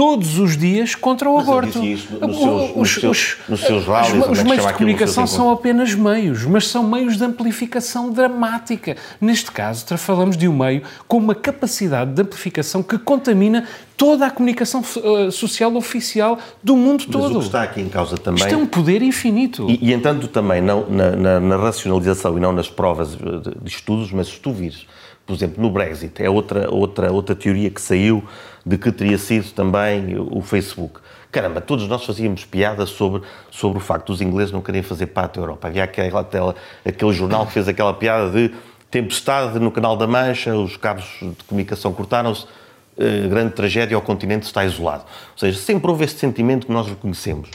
[0.00, 1.84] todos os dias contra o Mas aborto.
[1.84, 5.50] Isso nos, seus, os, nos, seus, nos seus rallies, os, os meios de comunicação são
[5.50, 8.96] apenas meios, mas são meios de amplificação dramática.
[9.20, 14.30] Neste caso, falamos de um meio com uma capacidade de amplificação que contamina toda a
[14.30, 17.36] comunicação uh, social oficial do mundo mas todo.
[17.36, 18.42] o que está aqui em causa também...
[18.42, 19.68] Isto é um poder infinito.
[19.68, 23.68] E, e entanto também não na, na, na, racionalização e não nas provas de, de
[23.68, 24.86] estudos, mas se tu vires,
[25.26, 28.24] por exemplo, no Brexit, é outra, outra, outra teoria que saiu
[28.64, 31.00] de que teria sido também o Facebook.
[31.30, 35.36] Caramba, todos nós fazíamos piada sobre, sobre o facto dos ingleses não querem fazer parte
[35.36, 35.68] da Europa.
[35.68, 38.52] Havia aquela, aquela, aquele jornal que fez aquela piada de
[38.90, 44.44] tempestade no Canal da Mancha, os cabos de comunicação cortaram-se, uh, grande tragédia, o continente
[44.44, 45.04] está isolado.
[45.32, 47.48] Ou seja, sempre houve este sentimento que nós reconhecemos.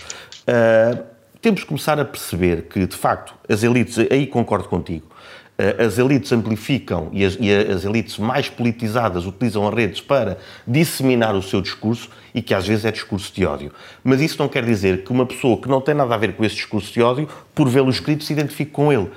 [0.48, 1.04] Uh,
[1.42, 5.15] temos que começar a perceber que, de facto, as elites, aí concordo contigo, eh,
[5.58, 10.38] as elites amplificam e as, e as, elites mais politizadas utilizam as redes para
[10.68, 13.72] disseminar o seu discurso e que às vezes é discurso de ódio.
[14.04, 16.44] Mas isso não quer dizer que uma pessoa que não tem nada a ver com
[16.44, 19.10] esse discurso de ódio, por vê-lo escrito, se identifique com ele.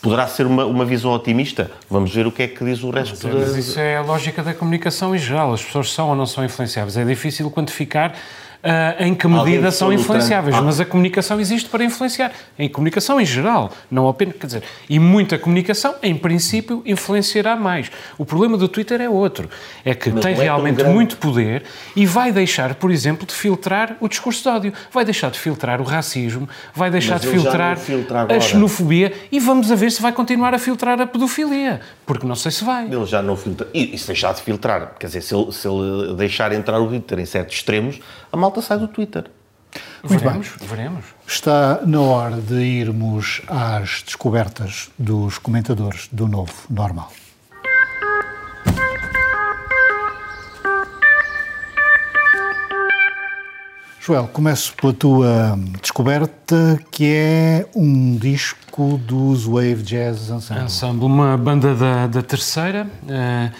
[0.00, 1.70] Poderá ser uma, uma visão otimista.
[1.88, 3.40] Vamos ver o que é que diz o resto mas, da...
[3.40, 5.52] Mas isso é a lógica da comunicação em geral.
[5.52, 6.96] As pessoas são ou não são influenciáveis.
[6.96, 8.12] É difícil quantificar
[8.62, 10.62] uh, em que medida são influenciáveis, ah.
[10.62, 12.32] mas a comunicação existe para influenciar.
[12.58, 17.90] Em comunicação em geral, não apenas, quer dizer, e muita comunicação, em princípio, influenciará mais.
[18.16, 19.48] O problema do Twitter é outro,
[19.84, 21.64] é que mas tem é realmente muito poder
[21.96, 25.80] e vai deixar, por exemplo, de filtrar o discurso de ódio, vai deixar de filtrar
[25.80, 27.78] o racismo, vai deixar mas de filtrar
[28.28, 32.34] a xenofobia e vamos a ver se vai continuar a filtrar a pedofilia, porque não
[32.34, 32.86] sei se vai.
[32.86, 35.68] Ele já não filtra, e, e se deixar de filtrar, quer dizer, se ele, se
[35.68, 39.30] ele deixar entrar o Twitter em certos extremos, a malta sai do Twitter.
[40.02, 40.68] Muito veremos, bem.
[40.68, 41.04] veremos.
[41.26, 47.10] Está na hora de irmos às descobertas dos comentadores do novo normal.
[54.00, 60.64] Joel, começo pela tua descoberta, que é um disco dos Wave Jazz Ensemble.
[60.64, 63.52] Ensemble, uma banda da, da terceira, uh,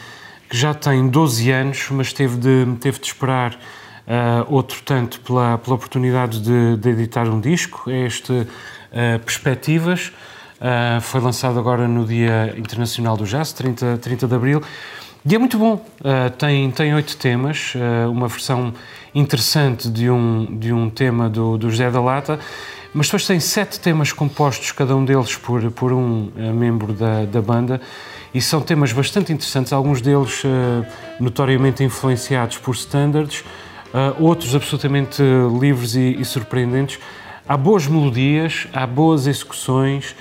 [0.50, 3.81] que já tem 12 anos, mas teve de, teve de esperar Uh,
[4.48, 8.46] outro tanto pela, pela oportunidade de, de, editar um disco, é este uh,
[9.24, 10.12] Perspectivas,
[10.60, 14.62] uh, foi lançado agora no Dia Internacional do Jazz, 30, 30 de Abril,
[15.24, 15.86] e é muito bom,
[16.36, 17.74] tem, tem oito temas,
[18.10, 18.74] uma versão
[19.14, 22.40] interessante de um, de um tema do, do José da Lata,
[22.92, 27.40] mas depois tem sete temas compostos, cada um deles por, por um membro da, da
[27.40, 27.80] banda,
[28.34, 30.42] e são temas bastante interessantes, alguns deles
[31.20, 33.44] notoriamente influenciados por standards,
[33.92, 35.22] uh, outros absolutamente
[35.60, 36.98] livres e, e, surpreendentes.
[37.48, 40.14] Há boas melodias, há boas execuções,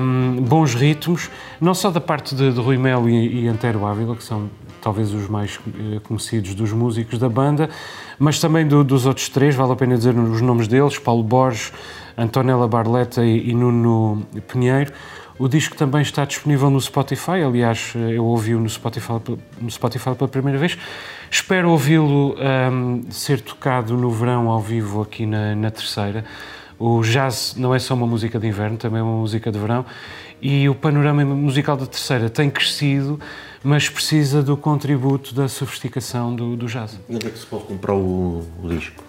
[0.00, 4.16] um, bons ritmos, não só da parte de, de Rui Melo e, e Antero Ávila,
[4.16, 4.50] que são
[4.82, 7.70] talvez os mais uh, conhecidos dos músicos da banda,
[8.18, 11.72] mas também do, dos outros três, vale a pena dizer os nomes deles, Paulo Borges,
[12.16, 14.92] Antonella Barletta e, e Nuno Pinheiro.
[15.38, 19.14] O disco também está disponível no Spotify, aliás, eu ouvi-o no Spotify,
[19.60, 20.76] no Spotify pela primeira vez.
[21.32, 22.36] Espero ouvi-lo
[22.70, 26.26] um, ser tocado no verão ao vivo aqui na, na Terceira.
[26.78, 29.82] O jazz não é só uma música de inverno, também é uma música de verão.
[30.42, 33.18] E o panorama musical da Terceira tem crescido,
[33.64, 37.00] mas precisa do contributo da sofisticação do, do jazz.
[37.08, 39.02] E onde é que se pode comprar o, o disco?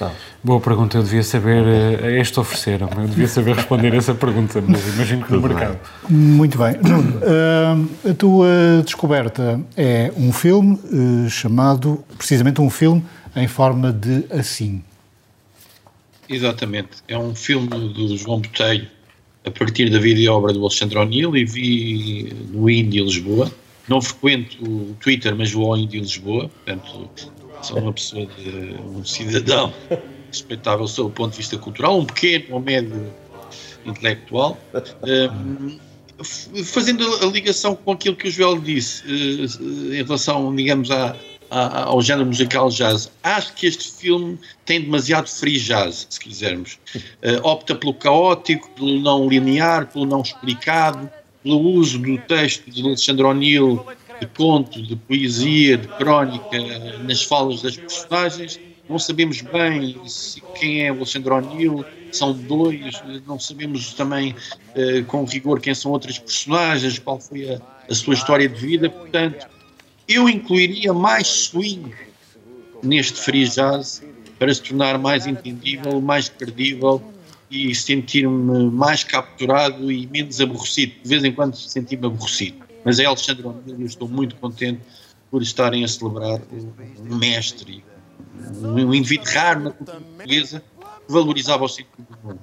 [0.00, 0.16] Sabes?
[0.42, 4.94] Boa pergunta, eu devia saber, uh, este ofereceram, eu devia saber responder essa pergunta, mas
[4.94, 5.78] imagino que no mercado.
[6.08, 6.72] Muito bem.
[6.72, 8.48] Uh, a tua
[8.82, 13.04] descoberta é um filme uh, chamado, precisamente um filme
[13.36, 14.82] em forma de assim.
[16.26, 18.88] Exatamente, é um filme do João Botelho,
[19.44, 23.52] a partir da vida e obra do Alexandre O'Neill, e vi no Índia Lisboa.
[23.86, 27.10] Não frequento o Twitter, mas vou ao Índia Lisboa, portanto
[27.62, 29.72] Sou uma pessoa de um cidadão
[30.28, 33.12] respeitável sob o ponto de vista cultural, um pequeno ou médio
[33.84, 34.58] intelectual.
[35.02, 35.78] Um,
[36.64, 41.16] fazendo a ligação com aquilo que o Joel disse uh, em relação, digamos, à,
[41.50, 43.10] ao género musical jazz.
[43.22, 46.78] Acho que este filme tem demasiado free jazz, se quisermos.
[46.94, 51.10] Uh, opta pelo caótico, pelo não linear, pelo não explicado,
[51.42, 53.84] pelo uso do texto de Alexandre O'Neill,
[54.20, 56.58] de conto, de poesia, de crónica,
[57.04, 58.60] nas falas das personagens.
[58.88, 65.04] Não sabemos bem se, quem é o Alexandre O'Neill, são dois, não sabemos também uh,
[65.06, 69.46] com rigor quem são outras personagens, qual foi a, a sua história de vida, portanto,
[70.08, 71.94] eu incluiria mais swing
[72.82, 74.02] neste free jazz
[74.38, 77.00] para se tornar mais entendível, mais credível
[77.50, 80.94] e sentir-me mais capturado e menos aborrecido.
[81.02, 82.69] De vez em quando senti-me aborrecido.
[82.84, 84.80] Mas é Alexandre O'Neill e eu estou muito contente
[85.30, 86.40] por estarem a celebrar
[87.08, 87.84] um mestre,
[88.62, 90.62] um indivíduo raro na cultura portuguesa
[91.06, 92.40] que valorizava o ciclo do mundo.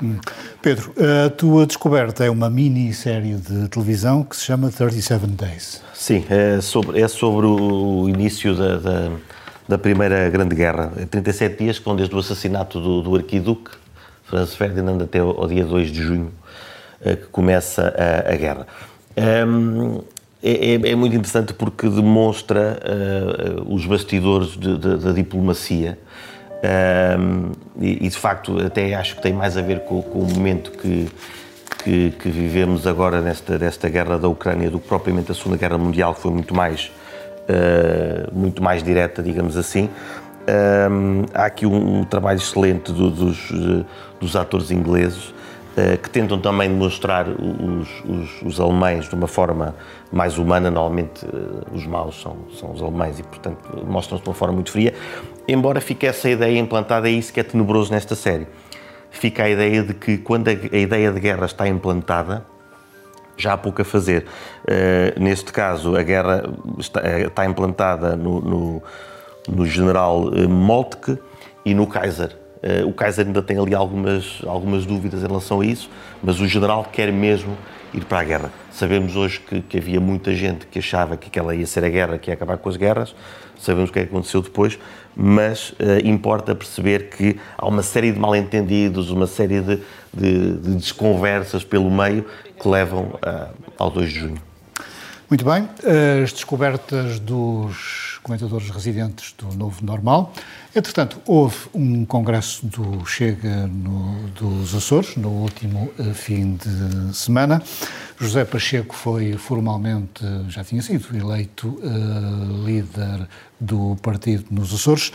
[0.00, 0.18] Hum.
[0.62, 0.94] Pedro,
[1.26, 5.82] a tua descoberta é uma minissérie de televisão que se chama 37 Days.
[5.92, 9.10] Sim, é sobre, é sobre o início da, da,
[9.66, 10.92] da Primeira Grande Guerra.
[11.10, 13.72] 37 é dias que vão desde o assassinato do, do Arquiduque
[14.28, 16.32] Franz Ferdinand até ao dia 2 de junho,
[17.00, 18.66] eh, que começa a, a guerra.
[19.18, 20.02] Um,
[20.40, 25.98] é, é, é, muito interessante porque demonstra uh, os bastidores de, de, da diplomacia
[27.18, 27.50] um,
[27.80, 30.70] e, e, de facto até acho que tem mais a ver com, com o momento
[30.70, 31.08] que,
[31.82, 36.14] que, que, vivemos agora nesta, guerra da Ucrânia do que propriamente a Segunda Guerra Mundial,
[36.14, 36.92] que foi muito mais,
[37.48, 39.88] uh, muito mais direta, digamos assim.
[40.90, 43.52] Um, há aqui um, um trabalho excelente do, dos,
[44.20, 45.34] dos atores ingleses
[46.02, 49.74] que tentam também demonstrar os, os, os, alemães de uma forma
[50.10, 50.70] mais humana.
[50.70, 54.72] Normalmente uh, os maus são, são os alemães e, portanto, mostram-se de uma forma muito
[54.72, 54.94] fria.
[55.46, 58.46] Embora fique essa ideia implantada, é isso que é tenebroso nesta série.
[59.10, 62.44] Fica a ideia de que quando a, a ideia de guerra está implantada,
[63.36, 64.26] já há pouco a fazer.
[64.64, 66.42] Uh, neste caso, a guerra
[66.78, 68.82] está, está implantada no, no,
[69.48, 71.18] no general Moltke
[71.64, 72.47] e no Kaiser.
[72.58, 75.88] Uh, o Kaiser ainda tem ali algumas, algumas dúvidas em relação a isso,
[76.22, 77.56] mas o general quer mesmo
[77.94, 78.52] ir para a guerra.
[78.72, 82.18] Sabemos hoje que, que, havia muita gente que achava que aquela ia ser a guerra,
[82.18, 83.14] que ia acabar com as guerras,
[83.58, 84.78] sabemos o que é que aconteceu depois,
[85.14, 89.80] mas uh, importa perceber que há uma série de mal-entendidos, uma série de,
[90.12, 92.24] de, de, desconversas pelo meio
[92.60, 94.47] que levam uh, ao 2 de junho.
[95.30, 95.68] Muito bem,
[96.24, 100.32] as descobertas dos comentadores residentes do Novo Normal.
[100.74, 107.62] Entretanto, houve um congresso do Chega no, dos Açores, no último uh, fim de semana.
[108.18, 113.28] José Pacheco foi formalmente, já tinha sido eleito uh, líder
[113.60, 115.12] do partido nos Açores.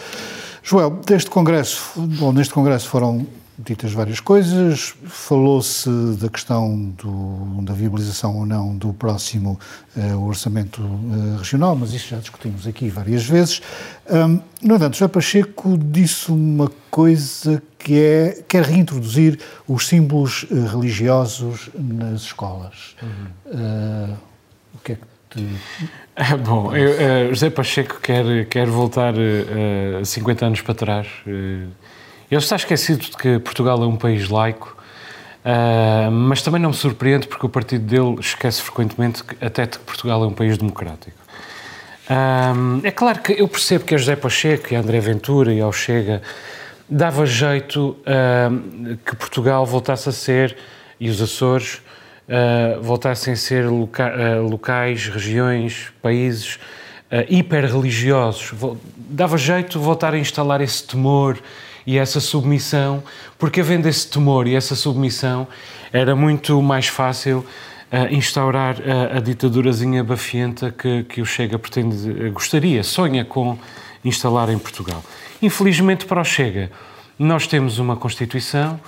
[0.62, 3.26] Joel, deste congresso, bom, neste congresso foram
[3.64, 4.94] ditas várias coisas.
[5.06, 9.60] Falou-se da questão do, da viabilização ou não do próximo
[9.96, 13.62] uh, orçamento uh, regional, mas isso já discutimos aqui várias vezes.
[14.10, 20.68] Um, no entanto, José Pacheco disse uma coisa que é quer reintroduzir os símbolos uh,
[20.68, 22.96] religiosos nas escolas.
[23.02, 24.16] Uhum.
[24.74, 25.48] o que é que te...
[26.16, 31.08] Ah, bom, eu, José Pacheco quer, quer voltar uh, 50 anos para trás
[32.34, 34.76] ele está esquecido de que Portugal é um país laico,
[35.46, 39.78] uh, mas também não me surpreende porque o partido dele esquece frequentemente que, até que
[39.80, 41.18] Portugal é um país democrático.
[42.10, 45.62] Uh, é claro que eu percebo que a José Pacheco e a André Ventura e
[45.62, 46.22] ao Chega
[46.90, 50.58] dava jeito uh, que Portugal voltasse a ser,
[51.00, 51.82] e os Açores,
[52.82, 56.58] voltassem a ser loca locais, regiões, países
[57.28, 58.54] hiper-religiosos.
[58.96, 61.38] Dava jeito voltar a instalar esse temor
[61.86, 63.04] e essa submissão,
[63.38, 65.48] porque havendo esse temor e essa submissão,
[65.92, 72.10] era muito mais fácil uh, instaurar a, a ditadurazinha bafienta que, que o Chega pretende,
[72.10, 73.58] uh, gostaria, sonha com
[74.04, 75.04] instalar em Portugal.
[75.42, 76.72] Infelizmente para o Chega,
[77.20, 78.80] nós temos uma Constituição,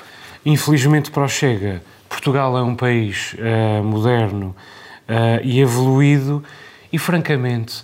[0.46, 4.56] infelizmente para o Chega, Portugal é um país uh, moderno
[5.44, 6.44] e evoluído.
[6.92, 7.84] E, francamente,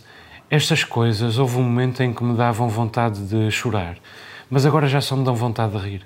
[0.50, 3.96] estas coisas, houve um momento em que me davam vontade de chorar
[4.52, 6.06] mas agora já só me dão vontade de rir.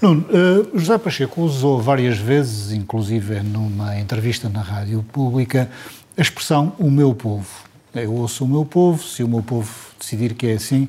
[0.00, 5.68] Nuno, uh, José Pacheco usou várias vezes, inclusive numa entrevista na rádio pública,
[6.16, 7.48] a expressão o meu povo.
[7.92, 10.84] Eu ouço o meu povo, se o meu povo decidir que é assim,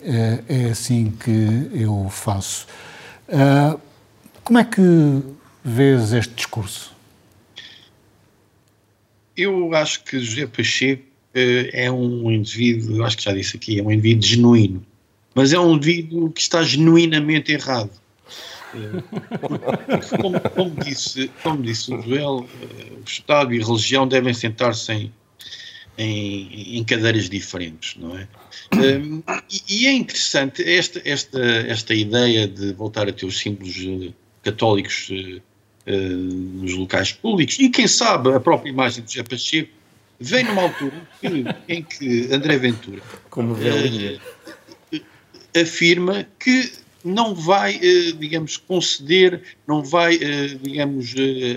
[0.00, 2.68] uh, é assim que eu faço.
[3.28, 3.80] Uh,
[4.44, 4.80] como é que
[5.64, 6.94] vês este discurso?
[9.36, 11.02] Eu acho que José Pacheco
[11.34, 14.89] é um indivíduo, acho que já disse aqui, é um indivíduo genuíno
[15.34, 17.90] mas é um indivíduo que está genuinamente errado.
[20.20, 24.92] como, como, disse, como disse o Joel, eh, o Estado e a religião devem sentar-se
[24.92, 25.12] em,
[25.98, 28.28] em, em cadeiras diferentes, não é?
[28.72, 33.76] Um, e, e, é interessante esta, esta, esta ideia de voltar a ter os símbolos
[33.78, 35.42] uh, católicos uh,
[35.90, 36.16] uh,
[36.62, 39.72] nos locais públicos e quem sabe a própria imagem de José Pacheco
[40.20, 41.06] vem numa altura
[41.68, 43.54] em que André Ventura Como
[45.56, 46.72] afirma que
[47.04, 47.78] não vai,
[48.18, 50.18] digamos, conceder, não vai,
[50.62, 51.14] digamos,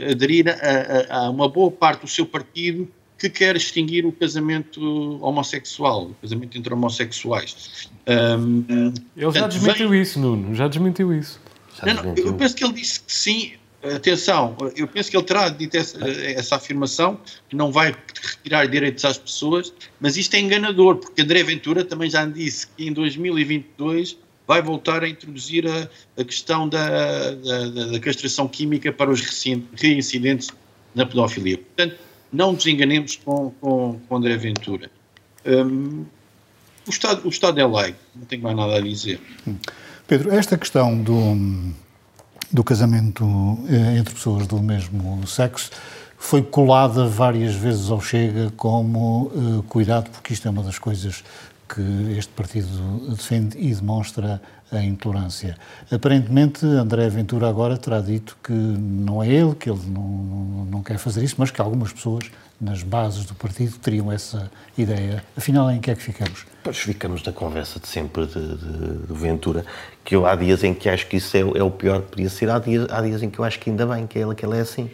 [0.09, 2.87] aderir a, a, a uma boa parte do seu partido
[3.17, 4.81] que quer extinguir o casamento
[5.21, 7.89] homossexual, o casamento entre homossexuais.
[8.05, 10.01] Um, ele já desmentiu vem...
[10.01, 11.39] isso, Nuno, já desmentiu isso.
[11.77, 13.53] Já não, não, eu penso que ele disse que sim.
[13.83, 17.19] Atenção, eu penso que ele terá dito essa, essa afirmação,
[17.49, 22.09] que não vai retirar direitos às pessoas, mas isto é enganador, porque André Ventura também
[22.09, 24.17] já disse que em 2022
[24.47, 29.21] vai voltar a introduzir a, a questão da, da, da, castração química para os
[29.75, 30.49] reincidentes
[30.95, 31.57] na pedofilia.
[31.57, 31.97] Portanto,
[32.31, 34.89] não nos enganemos com, com, com André Ventura.
[35.45, 36.05] Um,
[36.87, 39.19] o, Estado, o Estado é lei, não tenho mais nada a dizer.
[40.07, 41.73] Pedro, esta questão do,
[42.53, 43.25] do casamento
[43.67, 45.71] eh, entre pessoas do mesmo sexo
[46.17, 51.21] foi colada várias vezes ao Chega como uh, cuidado, porque isto é uma das coisas
[51.67, 51.81] que
[52.17, 54.41] este partido defende e demonstra
[54.71, 55.57] a intolerância.
[55.91, 60.83] Aparentemente, André Ventura agora terá dito que não é ele, que ele não, não, não,
[60.83, 62.31] quer fazer isso, mas que algumas pessoas
[62.63, 65.23] nas bases do partido teriam essa ideia.
[65.37, 66.45] Afinal, em que é que ficamos?
[66.63, 69.65] Pois ficamos na conversa de sempre de, de, de Ventura,
[70.03, 72.29] que eu há dias em que acho que isso é, é o pior que podia
[72.29, 74.45] ser, há dias, há dias em que eu acho que ainda bem que ele, que
[74.45, 74.89] ele é assim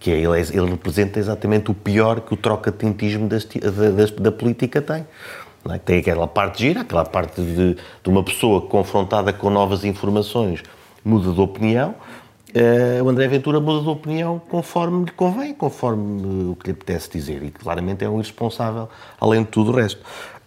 [0.00, 4.80] que ele, é, ele representa exatamente o pior que o troca-tintismo da, da, da política
[4.80, 5.06] tem.
[5.68, 5.78] É?
[5.78, 10.62] Tem aquela parte gira, aquela parte de, de, uma pessoa confrontada com novas informações
[11.04, 11.94] muda de opinião.
[12.54, 17.10] Uh, o André Ventura muda de opinião conforme lhe convém, conforme o que lhe apetece
[17.10, 17.42] dizer.
[17.42, 18.88] E claramente é um irresponsável,
[19.20, 20.00] além de tudo o resto.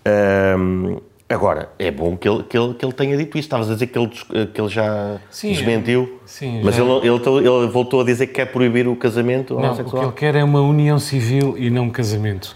[0.05, 3.45] Uh, agora, é bom que ele, que, ele, que ele tenha dito isso.
[3.45, 6.83] Estavas a dizer que ele, que ele já sim, desmentiu, sim, mas já...
[6.83, 10.03] Ele, ele, ele, voltou a dizer que quer proibir o casamento não, homossexual.
[10.03, 12.55] O que ele quer é uma união civil e não um casamento.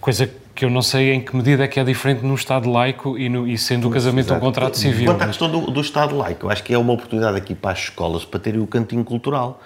[0.00, 2.68] Coisa que que eu não sei em que medida é que é diferente no Estado
[2.70, 4.40] laico e, no, e sendo o casamento Exato.
[4.40, 5.12] um contrato civil.
[5.12, 7.72] Quanto à questão do, do Estado laico, eu acho que é uma oportunidade aqui para
[7.72, 9.60] as escolas para terem o cantinho cultural.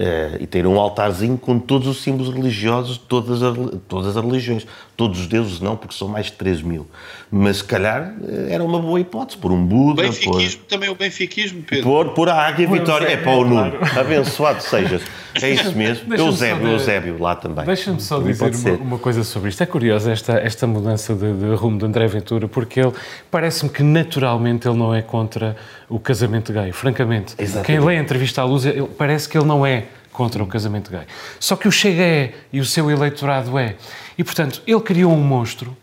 [0.00, 3.54] Uh, e ter um altarzinho com todos os símbolos religiosos de todas as,
[3.86, 4.66] todas as religiões.
[4.96, 6.86] Todos os deuses não, porque são mais de 3 mil.
[7.30, 10.02] Mas se calhar eh, era uma boa hipótese, por um Buda.
[10.02, 11.84] Benfiquismo, por, também o benfiquismo, Pedro.
[11.84, 13.06] Por, por a Águia Vitória.
[13.06, 13.72] É para o Nuno.
[13.78, 14.00] Claro.
[14.00, 15.02] Abençoado sejas.
[15.40, 16.14] É isso mesmo.
[16.14, 17.64] Eusébio, de, Eusébio, lá também.
[17.64, 19.62] Deixa-me só dizer uma, uma, coisa sobre isto.
[19.62, 22.92] É curiosa esta, esta mudança de, de rumo de André Ventura, porque ele
[23.30, 25.56] parece-me que naturalmente ele não é contra
[25.88, 27.34] o casamento gay, francamente.
[27.38, 27.66] Exatamente.
[27.66, 30.90] Quem lê a entrevista à luz, ele, parece que ele não é contra o casamento
[30.90, 31.06] gay.
[31.38, 33.76] Só que o Chega é e o seu eleitorado é.
[34.18, 35.76] E, portanto, ele criou um monstro,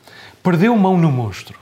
[0.44, 1.60] perdeu mão no monstro.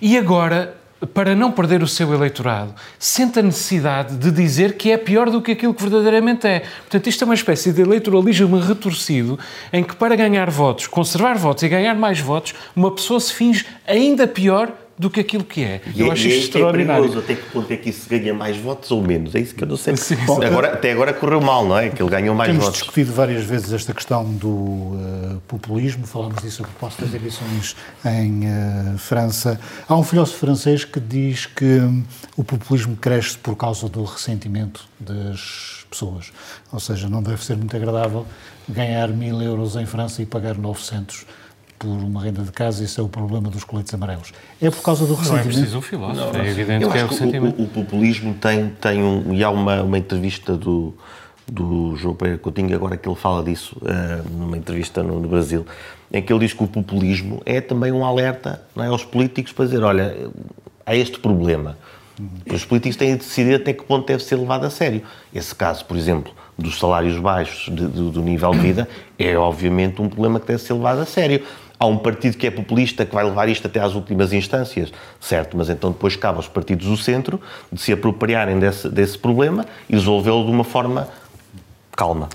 [0.00, 0.76] E agora,
[1.12, 5.40] para não perder o seu eleitorado, sente a necessidade de dizer que é pior do
[5.40, 6.60] que aquilo que verdadeiramente é.
[6.60, 9.38] Portanto, isto é uma espécie de eleitoralismo retorcido
[9.72, 13.66] em que, para ganhar votos, conservar votos e ganhar mais votos, uma pessoa se finge
[13.86, 15.80] ainda pior do que aquilo que é.
[15.94, 17.04] E eu é, acho isto é, extraordinário.
[17.04, 19.34] É perigoso, até que ponto é que isso ganha mais votos ou menos?
[19.34, 19.96] É isso que eu não sei.
[19.96, 21.88] Sim, Bom, agora, até agora correu mal, não é?
[21.90, 22.80] Que ele ganhou mais Temos votos.
[22.80, 27.76] Temos discutido várias vezes esta questão do uh, populismo, falámos disso a propósito das eleições
[28.04, 29.60] em uh, França.
[29.88, 32.04] Há um filósofo francês que diz que um,
[32.36, 36.32] o populismo cresce por causa do ressentimento das pessoas.
[36.72, 38.26] Ou seja, não deve ser muito agradável
[38.68, 41.26] ganhar mil euros em França e pagar 900
[41.78, 44.32] por uma renda de casa, esse é o problema dos coletes amarelos.
[44.60, 45.44] É por causa do ressentimento.
[45.44, 47.60] Não é preciso um filósofo, não, é evidente que é o ressentimento.
[47.60, 49.34] O, o, populismo tem, tem um.
[49.34, 50.94] E há uma, uma entrevista do,
[51.46, 55.66] do João Pereira Coutinho, agora que ele fala disso, uh, numa entrevista no, no, Brasil,
[56.12, 59.66] em que ele diz que o populismo é também um alerta é, aos políticos para
[59.66, 60.30] dizer: olha,
[60.86, 61.76] há este problema.
[62.18, 62.54] Uhum.
[62.54, 65.02] Os políticos têm de decidir até que ponto deve ser levado a sério.
[65.34, 70.00] Esse caso, por exemplo, dos salários baixos, de, do, do nível de vida, é obviamente
[70.00, 71.42] um problema que deve ser levado a sério
[71.78, 75.56] há um partido que é populista que vai levar isto até às últimas instâncias, certo?
[75.56, 77.40] Mas então depois cabe aos partidos do centro
[77.72, 81.08] de se apropriarem desse, desse problema e resolvê-lo de uma forma
[81.92, 82.28] calma.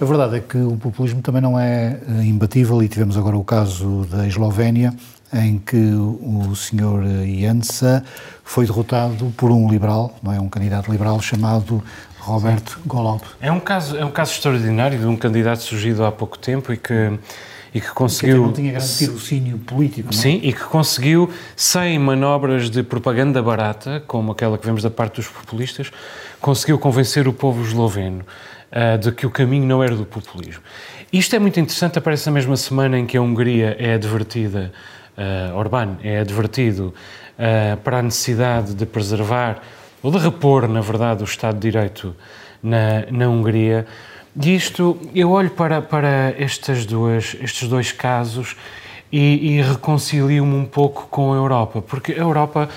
[0.00, 3.44] A verdade é que o populismo também não é eh, imbatível e tivemos agora o
[3.44, 4.92] caso da Eslovénia,
[5.32, 8.04] em que o senhor Jansa
[8.44, 11.82] foi derrotado por um liberal, não é um candidato liberal chamado
[12.20, 13.20] Roberto Golob.
[13.40, 16.76] É um caso é um caso extraordinário de um candidato surgido há pouco tempo e
[16.76, 17.18] que
[17.74, 18.42] e que conseguiu...
[18.42, 20.18] Não tinha grande tirocínio político, não?
[20.18, 20.22] É?
[20.22, 25.16] Sim, e que conseguiu, sem manobras de propaganda barata, como aquela que vemos da parte
[25.16, 25.90] dos populistas,
[26.40, 28.24] conseguiu convencer o povo esloveno
[28.70, 30.62] uh, de que o caminho não era do populismo.
[31.12, 34.72] Isto é muito interessante, aparece na mesma semana em que a Hungria é advertida,
[35.18, 36.94] uh, Orbán é advertido
[37.36, 39.60] uh, para a necessidade de preservar,
[40.00, 42.14] ou de repor, na verdade, o Estado de Direito
[42.62, 43.84] na, na Hungria.
[44.40, 48.56] E isto, eu olho para, para estas duas, estes dois casos
[49.12, 52.68] e, e reconcilio-me um pouco com a Europa, porque a Europa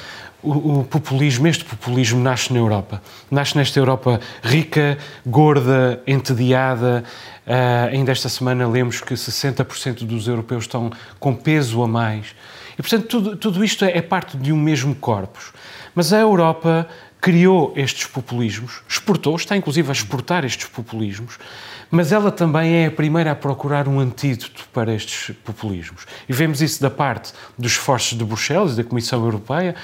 [0.44, 3.02] o, o, populismo, este populismo nasce na Europa.
[3.30, 7.04] Nasce nesta Europa rica, gorda, entediada.
[7.46, 12.36] Uh, ainda esta semana lemos que 60% dos europeus estão com peso a mais.
[12.78, 15.52] E, portanto, tudo, tudo isto é, é parte de um mesmo corpus.
[15.96, 16.88] Mas a Europa
[17.20, 21.38] criou estes populismos, exportou, está inclusive a exportar estes populismos,
[21.90, 26.06] mas ela também é a primeira a procurar um antídoto para estes populismos.
[26.28, 29.76] E vemos isso da parte dos esforços de Bruxelas, da Comissão Europeia,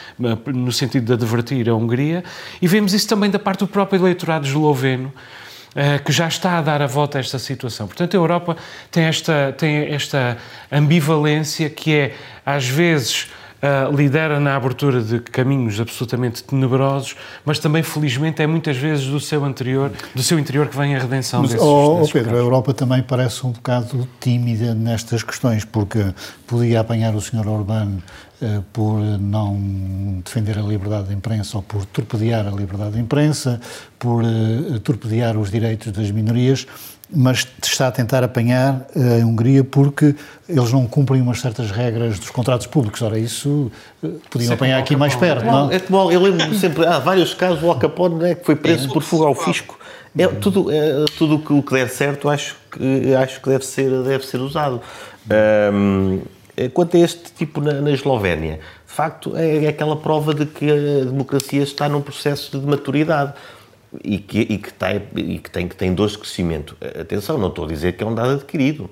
[0.48, 2.24] no sentido de advertir a Hungria,
[2.62, 5.14] e vemos isso também da parte do próprio eleitorado esloveno,
[5.76, 7.88] eh, que já está a dar a volta a esta situação.
[7.88, 8.58] Portanto, a Europa
[8.92, 10.38] tem esta, tem esta
[10.72, 12.16] ambivalência que é,
[12.46, 13.28] às vezes,
[13.64, 19.20] uh, lidera na abertura de caminhos absolutamente tenebrosos, mas também, felizmente, é muitas vezes do
[19.20, 22.42] seu anterior, do seu interior que vem a redenção mas, desses, oh, desses Pedro, casos.
[22.42, 26.14] a Europa também parece um bocado tímida nestas questões, porque
[26.46, 27.48] podia apanhar o Sr.
[27.48, 28.00] Orbán
[28.42, 33.62] uh, por não defender a liberdade de imprensa ou por torpedear a liberdade de imprensa,
[33.98, 36.68] por uh, torpedear os direitos das minorias,
[37.16, 40.16] mas está a tentar apanhar eh, a Hungria porque
[40.50, 43.02] eles não cumprem umas certas regras dos contratos públicos.
[43.02, 43.72] Ora, isso
[44.04, 45.72] eh, podiam isso apanhar é aqui mais perto, não?
[45.72, 48.92] É como, eu lembro sempre, há vários casos, o Al Capone né, que foi preso
[48.92, 49.80] por fuga ao fisco.
[50.18, 54.26] É, tudo é, tudo o que der certo acho que, acho que deve, ser, deve
[54.26, 54.82] ser usado.
[55.74, 56.22] Um,
[56.74, 60.70] quanto a este tipo na, na Eslovénia, de facto é, é aquela prova de que
[60.70, 63.34] a democracia está num processo de maturidade
[64.04, 66.78] e que, e que, tem, e que, tem, que tem dores de crescimento.
[67.00, 68.90] Atenção, não estou a dizer que é um dado adquirido.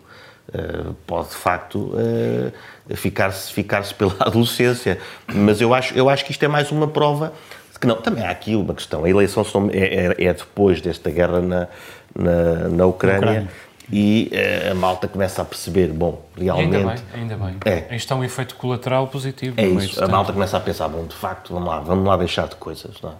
[0.50, 5.00] Uh, pode de facto uh, ficar-se ficar pela adolescência,
[5.34, 7.32] mas eu acho, eu acho que isto é mais uma prova
[7.72, 7.96] de que não.
[7.96, 11.68] Também há aqui uma questão: a eleição é, é, é depois desta guerra na,
[12.14, 13.18] na, na Ucrânia.
[13.18, 13.50] Ucrânia.
[13.94, 16.76] E uh, a malta começa a perceber, bom, realmente.
[16.76, 17.58] ainda bem, ainda bem.
[17.66, 17.96] É.
[17.96, 19.56] Isto é um efeito colateral positivo.
[19.60, 20.04] É isso.
[20.04, 23.02] A malta começa a pensar, bom, de facto, vamos lá, vamos lá deixar de coisas.
[23.02, 23.14] Não é?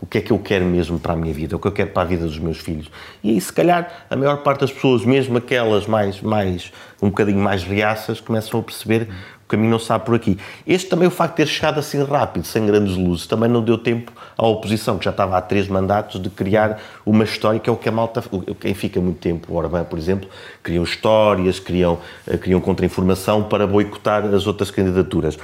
[0.00, 1.90] O que é que eu quero mesmo para a minha vida, o que eu quero
[1.90, 2.90] para a vida dos meus filhos.
[3.22, 6.72] E aí, se calhar, a maior parte das pessoas, mesmo aquelas mais, mais
[7.02, 9.12] um bocadinho mais reaças, começam a perceber que
[9.44, 10.38] o caminho não sabe por aqui.
[10.66, 13.76] Este também, o facto de ter chegado assim rápido, sem grandes luzes, também não deu
[13.76, 17.72] tempo à oposição, que já estava há três mandatos, de criar uma história que é
[17.72, 18.22] o que a malta,
[18.58, 20.30] quem fica muito tempo, o Orbán, por exemplo,
[20.62, 25.38] criam histórias, criam, eh, criam contra-informação para boicotar as outras candidaturas.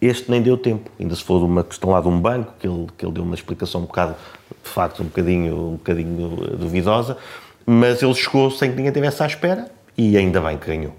[0.00, 2.86] Este nem deu tempo, ainda se for uma questão lá de um banco, que ele,
[2.96, 4.16] que ele deu uma explicação um bocado,
[4.62, 7.18] de facto, um bocadinho, um bocadinho duvidosa,
[7.66, 10.96] mas ele chegou sem que ninguém estivesse à espera e ainda bem que ganhou.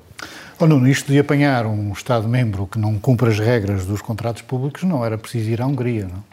[0.59, 4.83] Oh, Nuno, isto de apanhar um Estado-membro que não cumpre as regras dos contratos públicos
[4.83, 6.23] não era preciso ir à Hungria, não?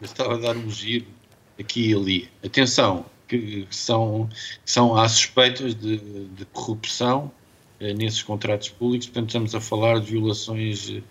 [0.00, 1.04] Mas estava a dar um giro
[1.60, 2.28] aqui e ali.
[2.42, 4.28] Atenção, que são,
[4.64, 7.37] são há suspeitas de, de corrupção eh,
[7.80, 11.02] nesses contratos públicos, portanto estamos a falar de violações eh,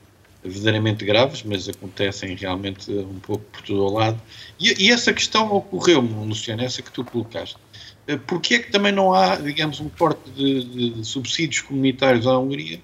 [0.43, 4.21] verdadeiramente graves, mas acontecem realmente eh, um pouco por todo o lado.
[4.59, 7.57] E, e essa questão ocorreu-me, Luciano, essa que tu colocaste.
[8.25, 12.79] Porquê é que também não há, digamos, um corte de, de subsídios comunitários à Hungria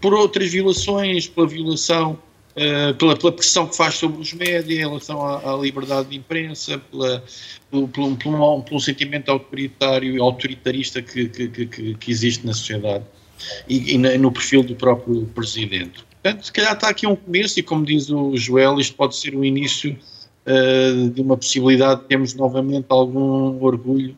[0.00, 2.18] por outras violações, pela violação
[2.56, 6.16] Uh, pela, pela, pressão que faz sobre os médias em relação à, à liberdade de
[6.16, 7.24] imprensa, pela,
[7.68, 13.04] pelo, pelo, pelo, pelo, sentimento autoritário e autoritarista que, que, que, que, existe na sociedade
[13.68, 16.04] e, e, no perfil do próprio presidente.
[16.22, 19.34] Portanto, se calhar está aqui um começo, e como diz o Joel, isto pode ser
[19.34, 19.98] o início
[20.46, 24.16] uh, de uma possibilidade de termos novamente algum orgulho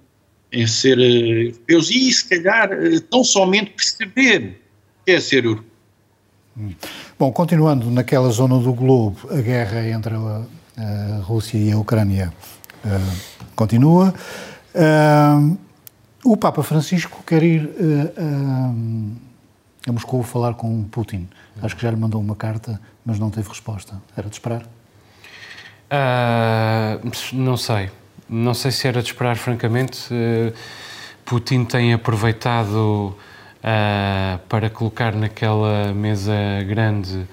[0.53, 2.69] em ser uh, europeus e, se calhar,
[3.11, 4.61] tão somente perceber
[5.07, 5.71] que é ser europeu.
[6.55, 6.75] Hum.
[7.19, 10.43] Bom, continuando naquela zona do globo, a guerra entre a,
[10.77, 12.31] a Rússia e a Ucrânia
[12.85, 13.17] uh,
[13.57, 14.13] continua.
[14.75, 15.57] Uh,
[16.23, 19.17] o Papa Francisco quer ir uh,
[19.89, 21.27] a Moscou falar com Putin.
[21.63, 23.95] Acho que já lhe mandou uma carta, mas não teve resposta.
[24.15, 24.63] Era de esperar?
[27.33, 27.91] não sei.
[28.29, 30.11] Não sei se era de esperar, francamente.
[31.25, 33.17] Putin tem aproveitado
[33.67, 36.33] uh, para colocar naquela mesa
[36.67, 37.27] grande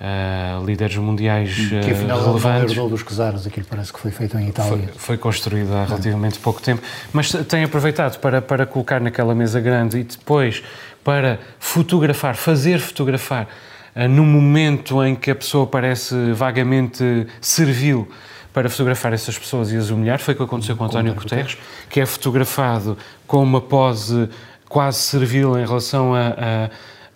[0.00, 2.72] uh, líderes mundiais uh, que afinal relevantes.
[2.72, 4.88] herdou dos czares, aquilo parece que foi feito em Itália.
[4.88, 9.60] Foi, foi construído há relativamente pouco tempo, mas tem aproveitado para, para colocar naquela mesa
[9.60, 10.62] grande e depois
[11.02, 13.48] para fotografar, fazer fotografar
[13.96, 18.06] uh, no momento em que a pessoa parece vagamente servil
[18.52, 20.18] para fotografar essas pessoas e as humilhar.
[20.18, 21.56] Foi o que aconteceu com António Guterres,
[21.88, 24.28] que é fotografado com uma pose
[24.70, 26.70] quase servil em relação a, a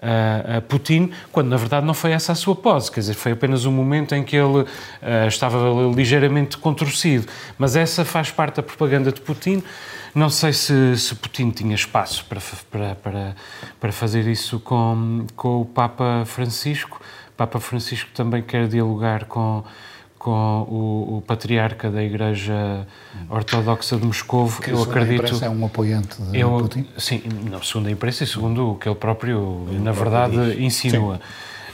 [0.05, 3.64] a, Putin, quando na verdade não foi essa a sua pose, quer dizer, foi apenas
[3.64, 4.66] um momento em que ele uh,
[5.26, 5.57] estava
[5.96, 7.26] ligeiramente contorcido.
[7.57, 9.62] Mas essa faz parte da propaganda de Putin.
[10.14, 12.40] Não sei se, se Putin tinha espaço para,
[12.70, 13.36] para, para,
[13.80, 17.00] para fazer isso com, com o Papa Francisco.
[17.30, 19.64] O Papa Francisco também quer dialogar com
[20.25, 22.87] com o, o, patriarca da Igreja
[23.29, 25.45] Ortodoxa de Moscou, que eu acredito.
[25.45, 26.87] é um apoiante de eu, Putin?
[26.97, 30.61] Sim, não, segundo a imprensa e segundo o que ele próprio, ele na verdade, diz.
[30.61, 31.20] insinua.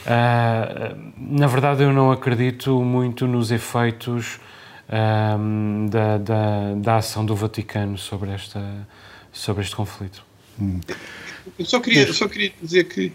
[0.05, 4.41] Uh, na verdade, eu não acredito muito nos efeitos
[4.89, 8.61] uh, da, da, da, ação do Vaticano sobre, esta,
[9.33, 10.25] sobre este conflito.
[10.61, 10.81] Hum.
[11.57, 13.13] Eu só queria, só queria dizer que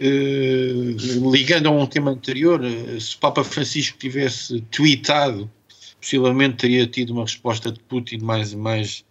[0.00, 5.50] ligando a um tema anterior, eh, se Papa Francisco tivesse tweetado,
[6.00, 9.04] possivelmente teria tido uma resposta de Putin mais, mais,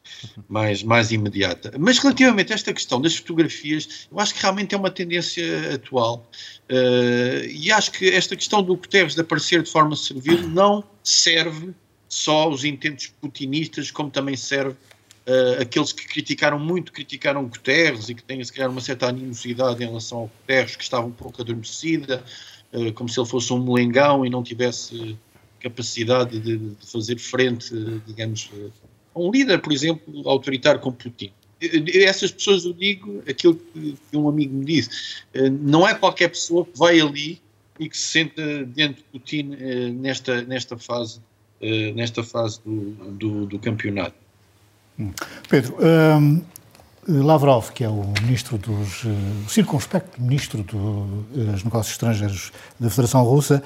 [0.50, 1.72] mais, mais imediata.
[1.78, 6.28] Mas relativamente a esta questão das fotografias, eu acho que realmente é uma tendência atual.
[6.70, 11.74] Uh, e acho que esta questão do Guterres de aparecer de forma servil não serve
[12.08, 14.76] só aos intentos putinistas, como também serve
[15.30, 19.84] Uh, aqueles que criticaram muito, criticaram Guterres e que têm se calhar uma certa animosidade
[19.84, 22.24] em relação ao Guterres, que estava um pouco adormecida,
[22.74, 25.16] uh, como se ele fosse um melengão e não tivesse
[25.60, 27.70] capacidade de, de fazer frente,
[28.08, 28.50] digamos,
[29.14, 31.32] a um líder, por exemplo, autoritário como Putin.
[31.94, 34.90] Essas pessoas, eu digo aquilo que, um amigo me disse,
[35.62, 37.40] não é qualquer pessoa que vai ali
[37.78, 39.58] e que se senta diante de Putin
[40.00, 41.20] nesta, nesta fase,
[41.94, 44.29] nesta fase do, do, do campeonato.
[45.48, 46.42] Pedro, um,
[47.08, 49.04] Lavrov, que é o ministro dos.
[49.04, 49.10] Uh,
[49.48, 53.64] circunspecto ministro dos Negócios Estrangeiros da Federação Russa,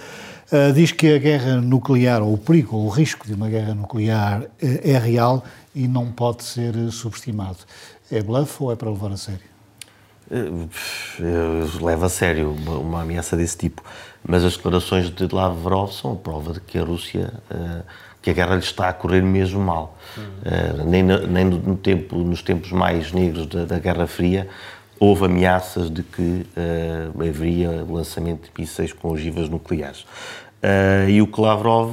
[0.52, 3.74] uh, diz que a guerra nuclear, ou o perigo, ou o risco de uma guerra
[3.74, 5.44] nuclear uh, é real
[5.76, 7.58] e não pode ser subestimado.
[8.12, 9.54] É bluff ou é para levar a sério?
[10.32, 10.70] Eu
[11.82, 13.84] levo a sério uma, uma ameaça desse tipo,
[14.26, 17.34] mas as declarações de Lavrov são a prova de que a Rússia
[18.24, 19.98] que a guerra lhe está a correr mesmo mal.
[20.18, 20.24] Uhum.
[20.24, 24.48] Uh, nem, no, nem no tempo, nos tempos mais negros da, da, Guerra Fria
[24.98, 30.06] houve ameaças de que uh, haveria lançamento de mísseis com ogivas nucleares.
[30.64, 31.92] Uh, e o que Lavrov,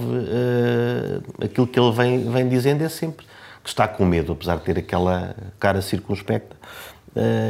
[1.45, 3.27] aquilo que ele vem, vem dizendo é sempre
[3.65, 6.55] que está com medo, apesar de ter aquela cara circunspecta,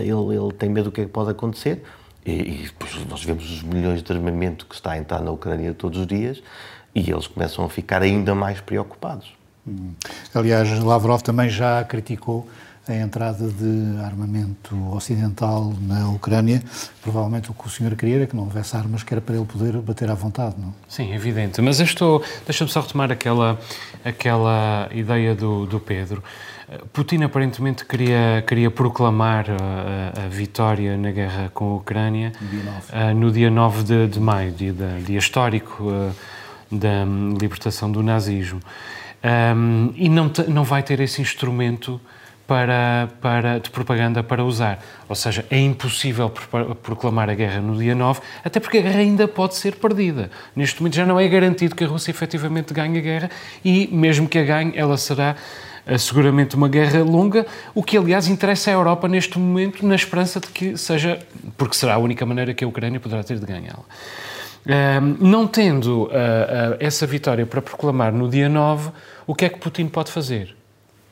[0.03, 1.83] ele, ele tem medo do que é que pode acontecer.
[2.25, 2.71] E, e
[3.09, 6.43] nós vemos os milhões de armamento que está a entrar na Ucrânia todos os dias
[6.95, 9.33] e eles começam a ficar ainda mais preocupados.
[9.67, 9.93] Hum.
[10.35, 12.49] Aliás, Lavrov também já criticou
[12.89, 16.63] a entrada de armamento ocidental na Ucrânia.
[17.03, 19.45] Provavelmente o que o senhor queria era que não houvesse armas que era para ele
[19.45, 20.75] poder bater à vontade, não?
[20.89, 21.61] Sim, evidente.
[21.61, 22.23] Mas eu estou...
[22.45, 23.59] Deixa-me só retomar aquela,
[24.05, 26.23] aquela ideia do, do Pedro.
[26.93, 32.63] Putin aparentemente queria, queria proclamar a, a, vitória na guerra com a Ucrânia no dia
[32.63, 34.73] 9, uh, no dia 9 de, de maio, dia,
[35.05, 36.15] dia histórico uh,
[36.71, 37.05] da
[37.41, 38.61] libertação do nazismo.
[39.23, 42.01] Um, e não, te, não vai ter esse instrumento
[42.51, 44.83] para, para, de propaganda para usar.
[45.09, 46.29] Ou seja, é impossível
[46.83, 50.33] proclamar a guerra no dia 9, até porque a guerra ainda pode ser perdida.
[50.57, 53.31] Neste momento já não é garantido que a Rússia efetivamente ganhe a guerra
[53.65, 55.37] e, mesmo que a ganhe, ela será
[55.87, 60.41] uh, seguramente uma guerra longa, o que, aliás, interessa à Europa neste momento, na esperança
[60.41, 61.21] de que seja,
[61.57, 63.85] porque será a única maneira que a Ucrânia poderá ter de ganhá-la
[65.19, 66.11] não tendo uh, uh,
[66.79, 68.91] essa vitória para proclamar no dia 9,
[69.27, 70.55] o que é que Putin pode fazer?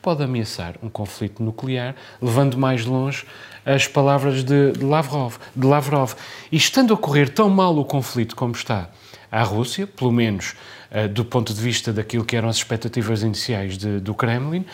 [0.01, 3.25] Pode ameaçar um conflito nuclear, levando mais longe
[3.65, 6.13] as palavras de, Lavrov, de Lavrov.
[6.51, 8.89] E estando a correr tão mal o conflito como está
[9.31, 10.55] à Rússia, pelo menos
[10.91, 14.65] uh, do ponto de vista daquilo que eram as expectativas iniciais de, do Kremlin,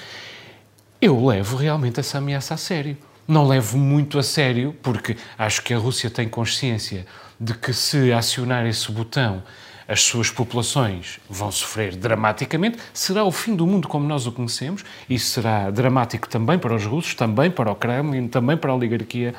[1.01, 2.97] eu levo realmente essa ameaça a sério.
[3.28, 7.05] Não levo muito a sério, porque acho que a Rússia tem consciência
[7.39, 9.43] de que se acionar esse botão
[9.88, 14.83] as suas populações vão sofrer dramaticamente, será o fim do mundo como nós o conhecemos,
[15.09, 19.36] e será dramático também para os russos, também para o Kremlin, também para a oligarquia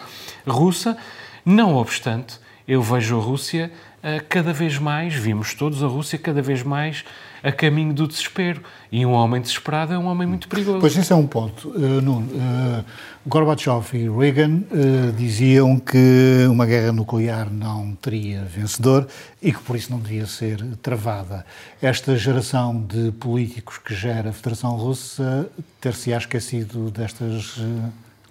[0.46, 0.96] russa.
[1.44, 6.42] Não obstante, eu vejo a Rússia uh, cada vez mais, vimos todos a Rússia cada
[6.42, 7.04] vez mais
[7.42, 8.60] a caminho do desespero.
[8.90, 10.80] E um homem desesperado é um homem muito perigoso.
[10.80, 11.68] Pois esse é um ponto.
[11.68, 12.84] Uh, Nuno, uh,
[13.26, 19.08] Gorbachev e Reagan uh, diziam que uma guerra nuclear não teria vencedor
[19.42, 21.44] e que por isso não devia ser travada.
[21.82, 25.50] Esta geração de políticos que gera a Federação Russa
[25.80, 27.56] ter-se-á esquecido destas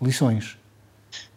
[0.02, 0.58] lições.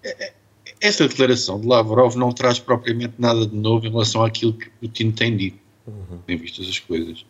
[0.04, 0.32] É, é,
[0.80, 5.10] esta declaração de Lavrov não traz propriamente nada de novo em relação àquilo que Putin
[5.10, 6.20] tem dito, uhum.
[6.28, 7.26] em vistas as coisas.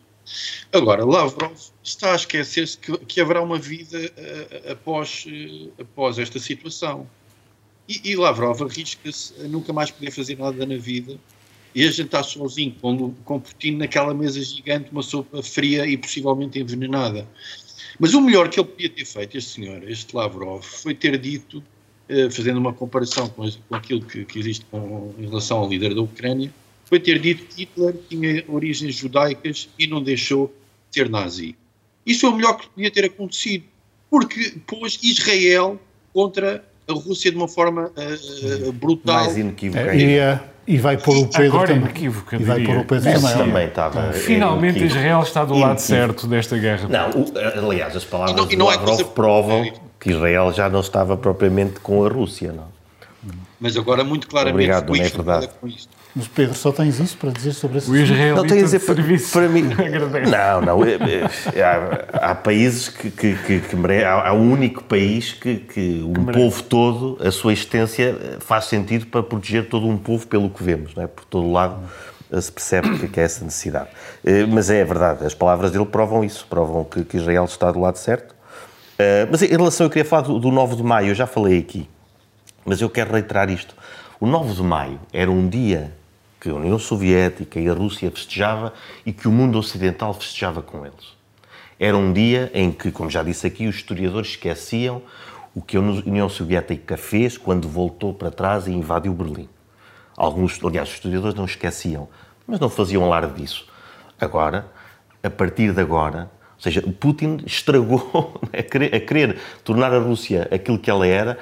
[0.71, 1.53] Agora, Lavrov
[1.83, 7.07] está a esquecer-se que, que, haverá uma vida uh, após, uh, após esta situação.
[7.87, 11.17] E, e Lavrov arrisca-se a nunca mais poder fazer nada na vida
[11.73, 16.59] e a jantar sozinho com, com Putin naquela mesa gigante, uma sopa fria e possivelmente
[16.59, 17.27] envenenada.
[17.99, 21.63] Mas o melhor que ele podia ter feito, este senhor, este Lavrov, foi ter dito
[22.07, 25.93] eh, fazendo uma comparação com, com aquilo que, que existe com, em relação ao líder
[25.93, 26.51] da Ucrânia,
[26.89, 30.47] foi ter dito que Hitler tinha origens judaicas e não deixou
[30.89, 31.55] de ser nazi.
[32.05, 33.63] Isso é o melhor que podia ter acontecido,
[34.09, 35.79] porque pôs Israel
[36.11, 39.23] contra a Rússia de uma forma uh, brutal.
[39.23, 39.95] Mais inequívoca.
[39.95, 41.83] É, e, e vai pôr o Pedro Agora também.
[41.83, 43.37] Inequívoca, e vai pôr o Pedro também.
[43.37, 43.67] também.
[43.67, 44.13] estava.
[44.13, 46.87] Finalmente Israel está do lado certo desta guerra.
[46.87, 50.51] Não, o, aliás, as palavras e não, e não de Lavrov é provam que Israel
[50.51, 52.79] já não estava propriamente com a Rússia, não?
[53.59, 55.49] Mas agora muito claramente Obrigado, não é verdade.
[56.15, 58.79] Mas Pedro, só tens isso para dizer sobre esse O Israel não tem a dizer
[58.79, 59.63] para, para mim.
[60.29, 60.83] não, não.
[60.83, 60.97] É,
[61.55, 64.03] é, há, há, países que, que, que, que mere...
[64.03, 68.65] há, há, um único país que, que um que povo todo, a sua existência faz
[68.65, 71.07] sentido para proteger todo um povo pelo que vemos, não é?
[71.07, 71.79] Por todo lado
[72.41, 73.89] se percebe que é essa necessidade.
[74.23, 77.79] Eh, mas é verdade, as palavras dele provam isso, provam que, que Israel está do
[77.79, 78.35] lado certo
[79.31, 81.87] mas em relação, eu queria falar do, do 9 de maio, eu já falei aqui,
[82.65, 83.73] mas eu quero reiterar isto.
[84.19, 85.93] O 9 de maio era um dia
[86.39, 88.73] que a União Soviética e a Rússia festejava
[89.05, 91.17] e que o mundo ocidental festejava com eles.
[91.79, 95.01] Era um dia em que, como já disse aqui, os historiadores esqueciam
[95.53, 99.49] o que a União Soviética fez quando voltou para trás e invadiu Berlim.
[100.15, 102.07] Alguns, aliás, os historiadores não esqueciam,
[102.45, 103.67] mas não faziam alarde disso.
[104.19, 104.69] Agora,
[105.23, 110.47] a partir de agora, ou seja, Putin estragou, a querer, a querer tornar a Rússia
[110.51, 111.37] aquilo que ela era,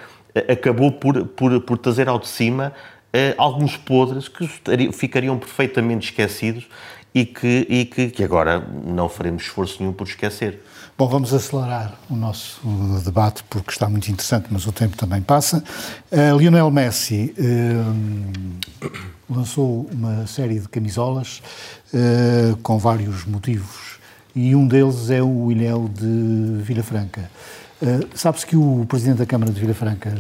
[0.47, 2.73] acabou por, por, por trazer ao de cima
[3.37, 4.47] alguns podres que
[4.91, 6.67] ficariam perfeitamente esquecidos
[7.13, 10.61] e, que, e que, que, agora não faremos esforço nenhum por esquecer.
[10.97, 12.59] Bom, vamos acelerar o nosso
[13.03, 15.63] debate porque está muito interessante, mas o tempo também passa.
[16.11, 18.89] Uh, Lionel Messi uh,
[19.29, 21.41] lançou uma série de camisolas
[22.61, 23.97] com vários motivos
[24.35, 27.29] e um deles é o Ilhéu de Vila Franca.
[27.81, 30.15] Uh, Sabe-se que o Presidente da Câmara de Vila Franca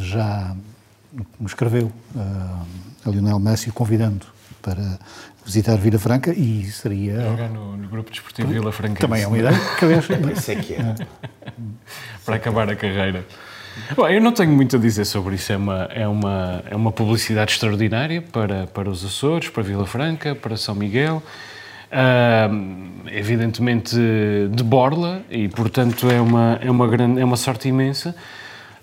[1.15, 2.65] já escreveu uh,
[3.05, 4.25] a Lionel Messi convidando
[4.61, 4.99] para
[5.45, 7.21] visitar Vila Franca e seria...
[7.21, 8.99] Jogar no, no Grupo Desportivo Vila Franca.
[8.99, 9.57] Também é uma ideia.
[9.79, 9.85] Que,
[10.33, 10.95] Isso é que é.
[12.25, 13.25] para acabar a carreira.
[13.95, 15.53] Bom, eu não tenho muito a dizer sobre isso.
[15.53, 20.33] É uma, é uma, é uma publicidade extraordinária para, para os Açores, para Vila Franca,
[20.33, 21.21] para São Miguel
[21.91, 23.95] uh, evidentemente
[24.51, 28.15] de borla e portanto é uma é uma grande é uma sorte imensa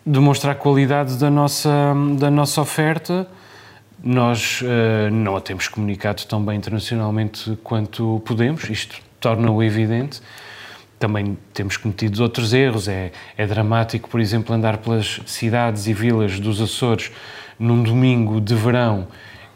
[0.05, 3.27] demonstrar a qualidade da nossa da nossa oferta.
[4.03, 10.21] Nós uh, não a temos comunicado tão bem internacionalmente quanto podemos isto torna-o evidente.
[10.99, 16.39] Também temos cometido outros erros é é dramático por exemplo andar pelas cidades e vilas
[16.39, 17.11] dos Açores
[17.59, 19.09] num domingo de verão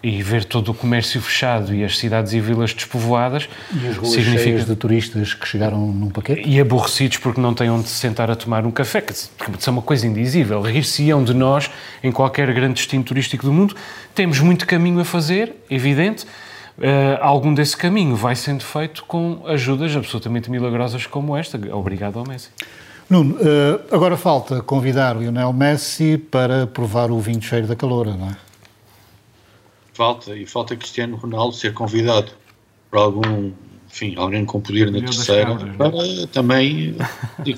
[0.02, 4.12] e ver todo o comércio fechado e as cidades e vilas despovoadas e as ruas
[4.12, 4.64] significa...
[4.64, 6.48] de turistas que chegaram num paquete?
[6.48, 9.82] E aborrecidos porque não têm onde se sentar a tomar um café que é uma
[9.82, 10.60] coisa indizível.
[10.62, 11.70] Rir-se-ão de nós
[12.02, 13.74] em qualquer grande destino turístico do mundo.
[14.14, 16.24] Temos muito caminho a fazer evidente.
[16.78, 21.58] Uh, algum desse caminho vai sendo feito com ajudas absolutamente milagrosas como esta.
[21.74, 22.50] Obrigado ao Messi.
[23.10, 28.14] Nuno, uh, agora falta convidar o Lionel Messi para provar o vinho cheiro da caloura,
[28.14, 28.47] não é?
[29.98, 32.30] Falta, e falta Cristiano Ronaldo ser convidado
[32.88, 33.50] por algum,
[33.90, 36.94] enfim, alguém com poder na terceira para também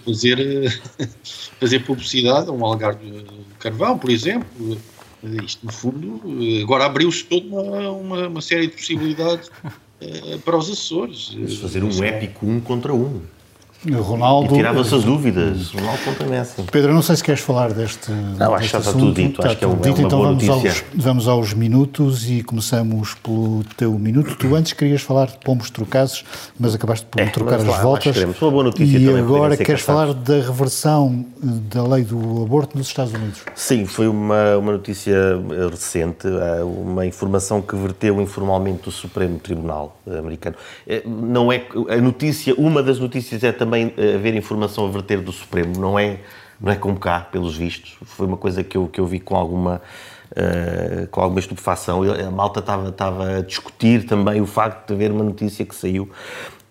[0.03, 0.81] fazer,
[1.61, 3.25] fazer publicidade a um algarve de
[3.59, 4.79] carvão, por exemplo.
[5.45, 6.23] Isto, no fundo,
[6.63, 9.51] agora abriu-se toda uma, uma, uma, série de possibilidades
[10.43, 11.37] para os Açores.
[11.61, 13.21] Fazer um épico um contra um.
[13.89, 14.55] Ronaldo.
[14.55, 15.73] E tirava-se as dúvidas.
[15.73, 16.65] Ronaldo conta assim.
[16.71, 18.11] Pedro, não sei se queres falar deste.
[18.11, 19.45] Não, acho que está tudo dito.
[19.45, 22.43] Acho que é, um, é dito, uma então boa vamos aos, vamos aos minutos e
[22.43, 24.37] começamos pelo teu minuto.
[24.37, 26.25] Tu antes querias falar de pombos trocados,
[26.59, 28.17] mas acabaste por É, trocar as voltas.
[28.41, 33.15] Uma boa notícia e agora queres falar da reversão da lei do aborto nos Estados
[33.15, 33.41] Unidos.
[33.55, 39.39] Sim, foi uma, uma notícia eh, recente, eh, uma informação que verteu informalmente do Supremo
[39.39, 40.57] Tribunal eh, americano.
[40.87, 45.21] Eh, Não é a notícia, uma das notícias é também eh, haver informação a verter
[45.21, 46.21] do Supremo, não é
[46.61, 47.97] não é como cá, pelos vistos.
[48.05, 49.81] Foi uma coisa que eu que eu vi com alguma
[50.35, 52.03] eh, com alguma estupefação.
[52.03, 56.09] A Malta estava a discutir também o facto de haver uma notícia que saiu.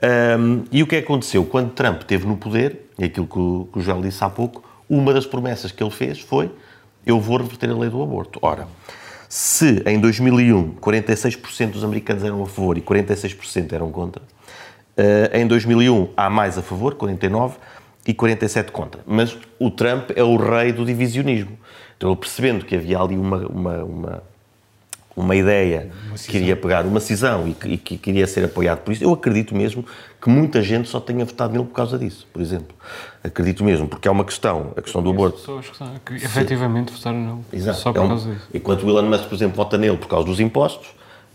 [0.02, 1.43] Um, e o que é que aconteceu?
[1.43, 4.64] Quando Trump esteve no poder, e aquilo que o, que o Joel disse há pouco,
[4.89, 6.50] uma das promessas que ele fez foi
[7.06, 8.39] eu vou reverter a lei do aborto.
[8.41, 8.68] Ora,
[9.28, 14.22] se em 2001 46% dos americanos eram a favor e 46% eram contra,
[15.34, 17.52] em 2001 há mais a favor, 49%,
[18.08, 19.02] e 47% contra.
[19.06, 21.58] Mas o Trump é o rei do divisionismo.
[21.97, 24.24] Então, percebendo que havia ali uma, uma, uma,
[25.16, 28.93] uma ideia que queria pegar uma cisão e que, e que queria ser apoiado por
[28.93, 29.86] isso, eu acredito mesmo
[30.20, 32.76] que muita gente só tenha votado nele por causa disso, por exemplo.
[33.24, 35.38] Acredito mesmo, porque é uma questão, a questão do aborto.
[35.39, 37.41] Pessoas que, são- que efetivamente votaram nele.
[37.54, 37.80] Exato.
[37.80, 38.47] Só É por um- causa disso.
[38.54, 40.88] Enquanto o Elon Musk, por exemplo, vota nele por causa dos impostos,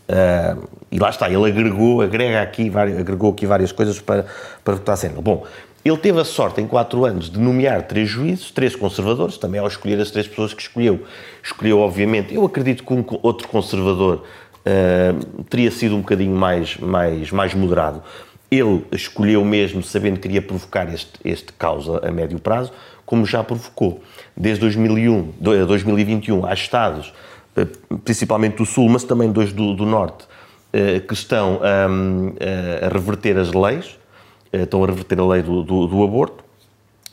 [0.09, 0.57] ah,
[0.91, 4.25] e lá está, ele agregou, agrega aqui, várias- agregou aqui várias coisas para,
[4.63, 5.13] para votar ele.
[5.21, 5.45] Bom,
[5.83, 9.67] ele teve a sorte em quatro anos de nomear três juízes, três conservadores, também ao
[9.67, 11.03] escolher as três pessoas que escolheu.
[11.43, 14.23] Escolheu, obviamente, eu acredito que um outro conservador
[14.65, 15.13] ah,
[15.49, 18.01] teria sido um bocadinho mais, mais, mais moderado.
[18.49, 22.71] Ele escolheu mesmo sabendo que queria provocar este, este caos a, médio prazo,
[23.05, 24.01] como já provocou.
[24.37, 27.11] Desde 2001, do- eh, 2021 há estados,
[28.03, 30.25] principalmente do Sul, mas também dois do, do Norte,
[30.73, 32.33] eh, que estão ahm,
[32.85, 33.97] a reverter as leis,
[34.51, 36.43] eh, estão a reverter a lei do, do- do aborto,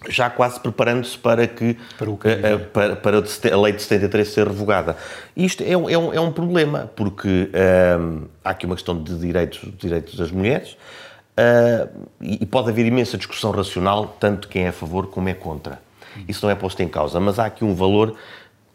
[0.08, 4.48] já quase preparando-se para que Para eh, eh, para, para a lei de 73 ser
[4.48, 4.96] revogada.
[5.36, 9.16] Isto é um, é um, é um problema, porque ahm, há aqui uma questão de
[9.16, 10.76] direitos, direitos das mulheres
[12.20, 15.80] e pode haver imensa discussão racional, tanto quem é a favor como é contra.
[16.28, 18.14] Isso não é posto em causa, mas há aqui um valor,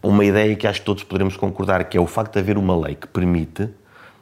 [0.02, 2.76] uma ideia que acho que todos poderemos concordar, que é o facto de haver uma
[2.78, 3.70] lei que permite,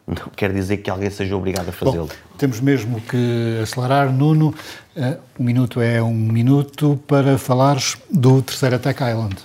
[0.07, 2.09] não quer dizer que alguém seja obrigado a fazê-lo.
[2.37, 4.11] Temos mesmo que acelerar.
[4.11, 4.53] Nuno,
[4.95, 9.35] eh, um minuto é um minuto para falares do terceiro Attack Island.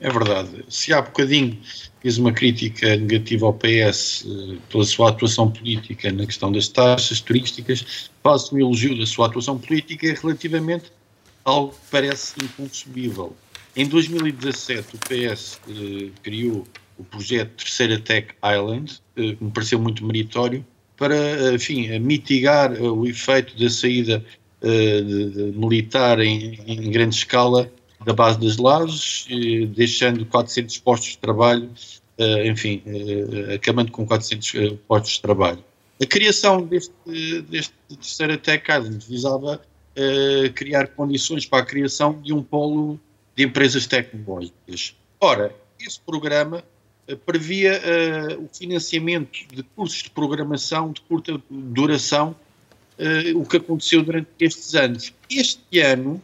[0.00, 0.64] É verdade.
[0.68, 1.58] Se há bocadinho
[2.00, 7.20] fiz uma crítica negativa ao PS eh, pela sua atuação política na questão das taxas
[7.20, 10.92] turísticas, faço um elogio da sua atuação política relativamente
[11.44, 13.34] a algo que parece inconcebível.
[13.76, 16.64] Em 2017, o PS eh, criou
[16.96, 20.64] o projeto Terceira Tech Island, eh, que me pareceu muito meritório,
[20.96, 24.24] para, eh, enfim, mitigar eh, o efeito da saída
[24.62, 27.70] eh, de- de militar em, em grande escala
[28.06, 29.26] da base das lajes,
[29.74, 31.70] deixando 400 postos de trabalho,
[32.44, 32.82] enfim,
[33.54, 35.64] acabando com 400 eh, postos de trabalho.
[36.02, 36.92] A criação deste,
[37.48, 39.60] deste terceiro Tech Island visava
[40.54, 43.00] criar condições para a criação de um polo
[43.36, 44.94] de empresas tecnológicas.
[45.20, 46.62] Ora, esse programa
[47.06, 52.34] eh, previa eh, o financiamento de cursos de programação de curta duração,
[52.98, 55.12] eh, o que aconteceu durante estes anos.
[55.28, 56.22] Este ano,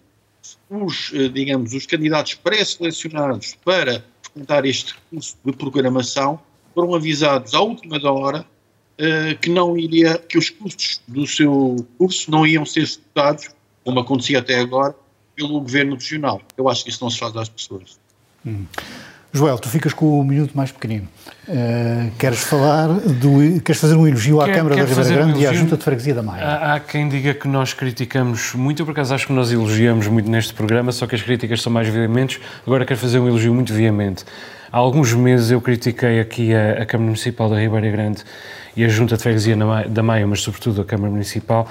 [0.70, 6.40] os, eh, digamos, os candidatos pré-selecionados para frequentar este curso de programação
[6.74, 8.46] foram avisados à última hora
[9.40, 13.48] que não iria, que os custos do seu curso não iam ser executados,
[13.82, 14.94] como acontecia até agora,
[15.48, 16.40] pelo governo regional.
[16.56, 17.98] Eu acho que isso não se faz às pessoas.
[19.32, 21.06] Joel, tu ficas com o minuto mais pequenino.
[21.48, 23.60] Eh, queres falar do.
[23.62, 25.52] Queres fazer um elogio à Quero- Câmara da quero Ribeira fazer um Grande e à.
[25.52, 26.44] Junta de Freguesia da Maia?
[26.44, 30.08] Há, há quem diga que nós criticamos muito, eu por acaso acho que nós elogiamos
[30.08, 32.40] muito neste programa, só que as críticas são mais veementes.
[32.66, 34.24] Agora quero fazer um elogio muito veemente.
[34.72, 38.22] Há alguns meses eu critiquei aqui a, a Câmara Municipal da Ribeira Grande
[38.76, 39.56] e a Junta de Freguesia
[39.88, 41.68] da Maia, mas sobretudo a Câmara Municipal,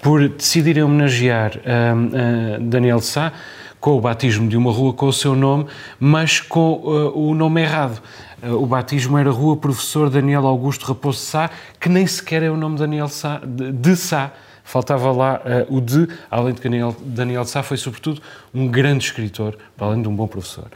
[0.00, 3.32] por decidirem homenagear hum, a Daniel Sá
[3.80, 5.66] com o batismo de uma rua com o seu nome,
[5.98, 8.00] mas com uh, o nome errado.
[8.42, 12.56] Uh, o batismo era Rua Professor Daniel Augusto Raposo Sá, que nem sequer é o
[12.56, 14.32] nome Daniel Sá, de, de Sá.
[14.64, 18.20] Faltava lá uh, o de, além de que Daniel, Daniel Sá foi, sobretudo,
[18.52, 20.66] um grande escritor, para além de um bom professor.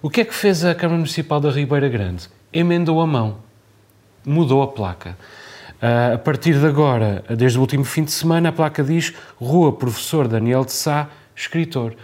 [0.00, 2.28] O que é que fez a Câmara Municipal da Ribeira Grande?
[2.52, 3.46] Emendou a mão
[4.26, 5.16] mudou a placa.
[5.80, 9.72] Ah, a partir de agora, desde o último fim de semana, a placa diz Rua
[9.72, 11.94] Professor Daniel de Sá, escritor.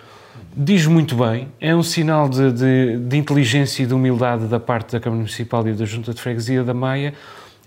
[0.55, 4.93] Diz muito bem, é um sinal de, de- de inteligência e de humildade da parte
[4.93, 7.15] da Câmara Municipal e da Junta de Freguesia da Maia.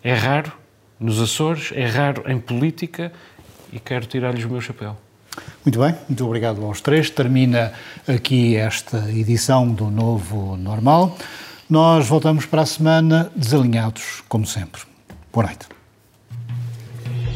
[0.04, 0.52] É raro
[1.00, 3.12] nos Açores, é raro em política
[3.74, 4.96] e quero tirar-lhes o meu chapéu.
[5.66, 7.10] Muito bem, muito obrigado aos três.
[7.10, 7.74] Termina
[8.08, 11.18] aqui esta edição do Novo Normal.
[11.68, 14.84] Nós voltamos para a semana desalinhados, como sempre.
[15.34, 15.75] Boa noite.